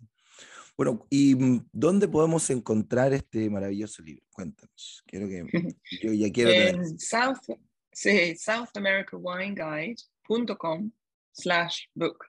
Bueno, 0.75 1.05
¿y 1.11 1.35
dónde 1.71 2.07
podemos 2.07 2.49
encontrar 2.49 3.13
este 3.13 3.47
maravilloso 3.51 4.01
libro? 4.01 4.25
Cuéntanos. 4.31 5.03
Quiero 5.05 5.27
que 5.27 5.45
yo 6.01 6.13
ya 6.13 6.31
quiero 6.31 6.49
en 6.51 6.97
South, 6.97 7.45
sí, 7.91 8.35
South 8.35 8.69
America 8.75 9.15
Wine 9.17 9.53
Guide.com. 9.53 10.91
slash 11.31 11.87
book. 11.93 12.25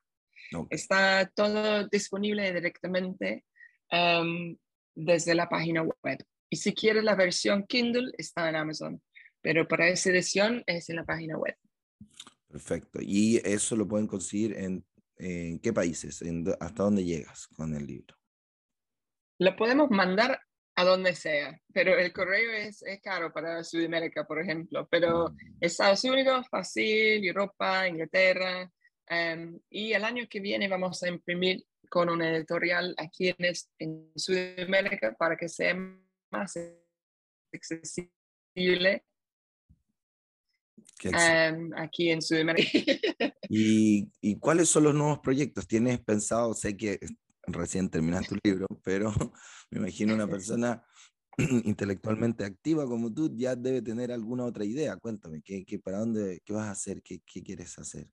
Está 0.70 1.30
todo 1.34 1.86
disponible 1.88 2.52
directamente 2.52 3.44
em, 3.90 4.56
desde 4.94 5.34
la 5.34 5.48
página 5.48 5.82
web. 5.82 6.24
Y 6.48 6.56
si 6.56 6.74
quieres 6.74 7.04
la 7.04 7.14
versión 7.14 7.64
Kindle, 7.66 8.12
está 8.18 8.48
en 8.48 8.56
Amazon. 8.56 9.02
Pero 9.40 9.66
para 9.66 9.88
esa 9.88 10.10
edición 10.10 10.62
es 10.66 10.90
en 10.90 10.96
la 10.96 11.04
página 11.04 11.38
web. 11.38 11.56
Perfecto. 12.48 12.98
¿Y 13.00 13.40
eso 13.44 13.76
lo 13.76 13.86
pueden 13.86 14.06
conseguir 14.06 14.56
en, 14.58 14.84
qué 15.16 15.72
países? 15.72 16.22
¿Hasta 16.58 16.82
dónde 16.82 17.04
llegas 17.04 17.46
con 17.48 17.74
el 17.74 17.86
libro? 17.86 18.16
Lo 19.38 19.56
podemos 19.56 19.90
mandar 19.90 20.40
a 20.74 20.84
donde 20.84 21.14
sea, 21.14 21.60
pero 21.72 21.96
el 21.98 22.12
correo 22.12 22.52
es, 22.52 22.82
es 22.82 23.00
caro 23.00 23.32
para 23.32 23.62
Sudamérica, 23.62 24.26
por 24.26 24.40
ejemplo, 24.40 24.88
pero 24.90 25.28
mm. 25.28 25.36
Estados 25.60 26.04
Unidos, 26.04 26.46
fácil, 26.50 27.24
Europa, 27.24 27.86
Inglaterra, 27.86 28.70
em, 29.10 29.60
y 29.68 29.92
el 29.92 30.04
año 30.04 30.26
que 30.28 30.40
viene 30.40 30.68
vamos 30.68 31.02
a 31.02 31.08
imprimir 31.08 31.66
con 31.90 32.08
un 32.08 32.22
editorial 32.22 32.94
aquí 32.96 33.28
en, 33.28 33.54
en 33.78 34.12
Sudamérica 34.14 35.14
para 35.18 35.36
que 35.36 35.48
sea 35.48 35.74
más 36.30 36.58
accesible 37.52 39.04
em, 41.02 41.72
aquí 41.76 42.10
en 42.10 42.22
Sudamérica. 42.22 42.78
¿Y, 43.48 44.10
¿Y, 44.20 44.38
cuáles 44.38 44.68
son 44.68 44.84
los 44.84 44.94
nuevos 44.94 45.18
proyectos? 45.18 45.66
¿Tienes 45.66 46.00
pensado, 46.00 46.54
sé 46.54 46.76
que 46.76 47.00
recién 47.46 47.90
terminaste 47.90 48.36
tu 48.36 48.40
libro, 48.44 48.66
pero 48.84 49.12
me 49.70 49.78
imagino 49.78 50.14
una 50.14 50.28
persona 50.28 50.84
intelectualmente 51.64 52.44
activa 52.44 52.86
como 52.86 53.12
tú 53.12 53.34
ya 53.34 53.56
debe 53.56 53.82
tener 53.82 54.12
alguna 54.12 54.44
otra 54.44 54.64
idea. 54.64 54.96
Cuéntame, 54.96 55.42
¿qué, 55.42 55.64
qué 55.64 55.78
para 55.78 55.98
dónde, 55.98 56.40
qué 56.44 56.52
vas 56.52 56.68
a 56.68 56.72
hacer? 56.72 57.02
¿Qué, 57.02 57.20
qué 57.26 57.42
quieres 57.42 57.78
hacer? 57.78 58.08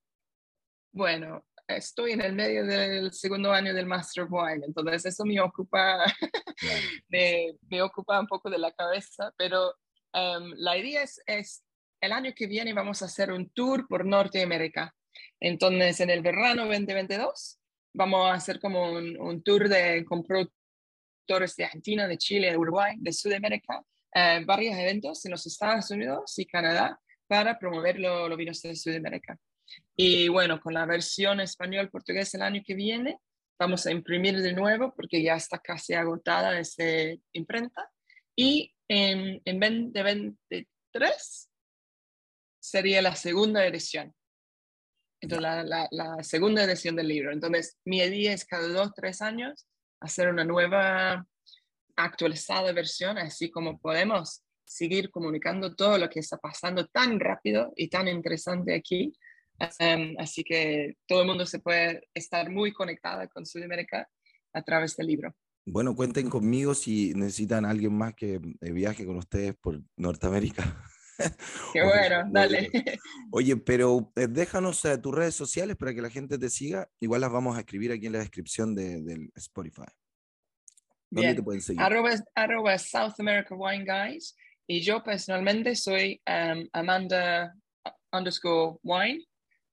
Bueno, 0.92 1.44
estoy 1.66 2.12
en 2.12 2.22
el 2.22 2.32
medio 2.32 2.64
del 2.64 3.12
segundo 3.12 3.52
año 3.52 3.74
del 3.74 3.86
Master 3.86 4.24
of 4.24 4.32
Wine, 4.32 4.64
entonces 4.66 5.06
eso 5.06 5.24
me 5.24 5.40
ocupa, 5.40 6.04
me, 7.08 7.54
me, 7.68 7.82
ocupa 7.82 8.18
un 8.18 8.26
poco 8.26 8.48
de 8.50 8.58
la 8.58 8.72
cabeza, 8.72 9.32
pero 9.36 9.74
um, 10.14 10.52
la 10.56 10.76
idea 10.76 11.02
es, 11.02 11.20
es, 11.26 11.64
el 12.00 12.12
año 12.12 12.32
que 12.34 12.46
viene 12.46 12.72
vamos 12.72 13.02
a 13.02 13.06
hacer 13.06 13.32
un 13.32 13.50
tour 13.50 13.86
por 13.88 14.06
Norteamérica. 14.06 14.94
Entonces, 15.40 15.98
en 16.00 16.10
el 16.10 16.22
verano 16.22 16.64
2022 16.66 17.58
vamos 17.92 18.30
a 18.30 18.34
hacer 18.34 18.60
como 18.60 18.92
un, 18.92 19.18
un 19.20 19.42
tour 19.42 19.68
de, 19.68 20.04
con 20.04 20.22
productores 20.22 21.56
de 21.56 21.64
Argentina, 21.64 22.06
de 22.06 22.16
Chile, 22.16 22.52
de 22.52 22.56
Uruguay, 22.56 22.94
de 22.98 23.12
Sudamérica, 23.12 23.82
eh, 24.14 24.42
varios 24.46 24.76
eventos 24.76 25.24
en 25.24 25.32
los 25.32 25.44
Estados 25.46 25.90
Unidos 25.90 26.38
y 26.38 26.46
Canadá 26.46 26.98
para 27.26 27.58
promover 27.58 27.98
los 27.98 28.36
vinos 28.36 28.62
de 28.62 28.74
Sudamérica. 28.74 29.38
Y 29.96 30.28
bueno, 30.28 30.60
con 30.60 30.74
la 30.74 30.86
versión 30.86 31.40
español-portugués 31.40 32.34
el 32.34 32.42
año 32.42 32.62
que 32.64 32.74
viene, 32.74 33.18
vamos 33.58 33.86
a 33.86 33.90
imprimir 33.90 34.40
de 34.40 34.52
nuevo 34.52 34.94
porque 34.94 35.22
ya 35.22 35.34
está 35.34 35.58
casi 35.58 35.94
agotada 35.94 36.58
esa 36.58 36.84
imprenta. 37.32 37.90
Y 38.36 38.72
en, 38.88 39.42
en 39.44 39.60
2023 39.60 41.50
sería 42.60 43.02
la 43.02 43.16
segunda 43.16 43.66
edición. 43.66 44.14
Entonces, 45.20 45.42
la, 45.68 45.88
la, 45.90 46.22
segunda 46.22 46.62
edición 46.62 46.94
del 46.94 47.08
libro. 47.08 47.32
Entonces, 47.32 47.76
mi 47.84 47.98
idea 47.98 48.32
es 48.32 48.44
cada 48.44 48.68
dos, 48.68 48.92
tres 48.94 49.20
años 49.20 49.66
hacer 50.00 50.28
una 50.28 50.44
nueva 50.44 51.26
actualizada 51.96 52.72
versión, 52.72 53.18
así 53.18 53.50
como 53.50 53.80
podemos 53.80 54.44
seguir 54.64 55.10
comunicando 55.10 55.74
todo 55.74 55.98
lo 55.98 56.08
que 56.08 56.20
está 56.20 56.36
pasando 56.36 56.86
tan 56.86 57.18
rápido 57.18 57.72
y 57.74 57.88
tan 57.88 58.06
interesante 58.06 58.74
aquí 58.74 59.12
Em, 59.78 60.14
así 60.18 60.44
que 60.44 60.96
todo 61.06 61.22
el 61.22 61.26
mundo 61.26 61.44
se 61.46 61.58
puede 61.58 62.08
estar 62.14 62.50
muy 62.50 62.72
conectada 62.72 63.26
con 63.26 63.44
Sudamérica 63.44 64.08
a 64.52 64.62
través 64.62 64.96
del 64.96 65.08
libro. 65.08 65.34
Bueno, 65.66 65.94
cuenten 65.94 66.30
conmigo 66.30 66.74
si 66.74 67.12
necesitan 67.14 67.64
alguien 67.64 67.92
más 67.92 68.14
que 68.14 68.40
eh, 68.60 68.72
viaje 68.72 69.04
con 69.04 69.16
ustedes 69.16 69.54
por 69.60 69.82
Norteamérica. 69.96 70.62
Qué 71.72 71.82
bueno, 71.84 72.24
dale. 72.30 72.70
Oye, 73.32 73.56
pero 73.56 74.12
eh, 74.16 74.28
déjanos 74.28 74.84
eh, 74.84 74.96
tus 74.98 75.14
redes 75.14 75.34
sociales 75.34 75.76
para 75.76 75.92
que 75.92 76.00
la 76.00 76.10
gente 76.10 76.38
te 76.38 76.48
siga. 76.48 76.88
Igual 77.00 77.20
las 77.20 77.32
vamos 77.32 77.56
a 77.56 77.60
escribir 77.60 77.92
aquí 77.92 78.06
en 78.06 78.12
la 78.12 78.20
descripción 78.20 78.74
de, 78.74 79.02
del 79.02 79.30
Spotify. 79.34 79.90
¿Dónde 81.10 81.34
te 81.34 81.42
pueden 81.42 81.60
seguir? 81.60 81.82
Arroba, 81.82 82.78
South 82.78 83.14
America 83.18 83.54
Wine 83.54 83.84
Guys. 83.84 84.36
Y 84.66 84.82
yo 84.82 85.02
personalmente 85.02 85.74
soy 85.74 86.20
um, 86.26 86.68
Amanda 86.72 87.54
underscore 88.12 88.78
Wine 88.82 89.27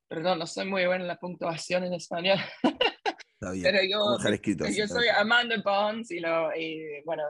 Perdón, 0.08 0.40
no 0.40 0.48
soy 0.48 0.66
muy 0.66 0.86
buena 0.86 1.04
en 1.04 1.08
la 1.08 1.18
puntuación 1.18 1.84
en 1.84 1.94
español. 1.94 2.38
Está 3.40 3.52
bien. 3.52 3.64
Pero 3.64 3.84
yo, 3.84 4.70
yo 4.70 4.88
soy 4.88 5.08
Amanda 5.08 5.56
Bonds 5.64 6.12
y, 6.12 6.20
lo, 6.20 6.56
y 6.56 7.02
bueno, 7.06 7.24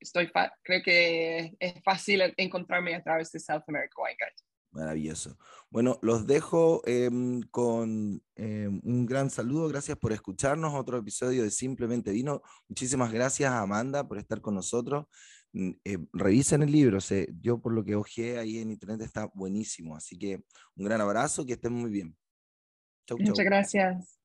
estoy 0.00 0.30
creo 0.62 0.82
que 0.82 1.54
es 1.58 1.74
fácil 1.84 2.22
encontrarme 2.36 2.94
a 2.94 3.02
través 3.02 3.30
de 3.32 3.40
South 3.40 3.62
America 3.68 3.94
White 4.02 4.16
Guide. 4.18 4.54
Maravilloso. 4.74 5.38
Bueno, 5.70 5.98
los 6.02 6.26
dejo 6.26 6.82
em, 6.84 7.42
con 7.42 8.20
em, 8.34 8.80
un 8.84 9.06
gran 9.06 9.30
saludo. 9.30 9.68
Gracias 9.68 9.96
por 9.96 10.12
escucharnos. 10.12 10.74
Otro 10.74 10.98
episodio 10.98 11.44
de 11.44 11.50
Simplemente 11.50 12.10
Vino. 12.10 12.42
Muchísimas 12.68 13.12
gracias 13.12 13.52
a 13.52 13.60
Amanda 13.60 14.08
por 14.08 14.18
estar 14.18 14.40
con 14.40 14.56
nosotros. 14.56 15.06
Mm, 15.54 15.70
eh, 15.84 15.98
revisen 16.12 16.62
el 16.64 16.72
libro, 16.72 16.98
yo 17.40 17.60
por 17.60 17.72
lo 17.72 17.84
que 17.84 17.94
ojeé 17.94 18.38
ahí 18.38 18.58
en 18.58 18.72
internet 18.72 19.02
está 19.02 19.30
buenísimo, 19.34 19.96
así 19.96 20.18
que 20.18 20.42
un 20.74 20.84
gran 20.84 21.00
abrazo, 21.00 21.46
que 21.46 21.52
estén 21.52 21.72
muy 21.72 21.92
bien. 21.92 22.16
Muchas 23.08 23.44
gracias. 23.44 24.18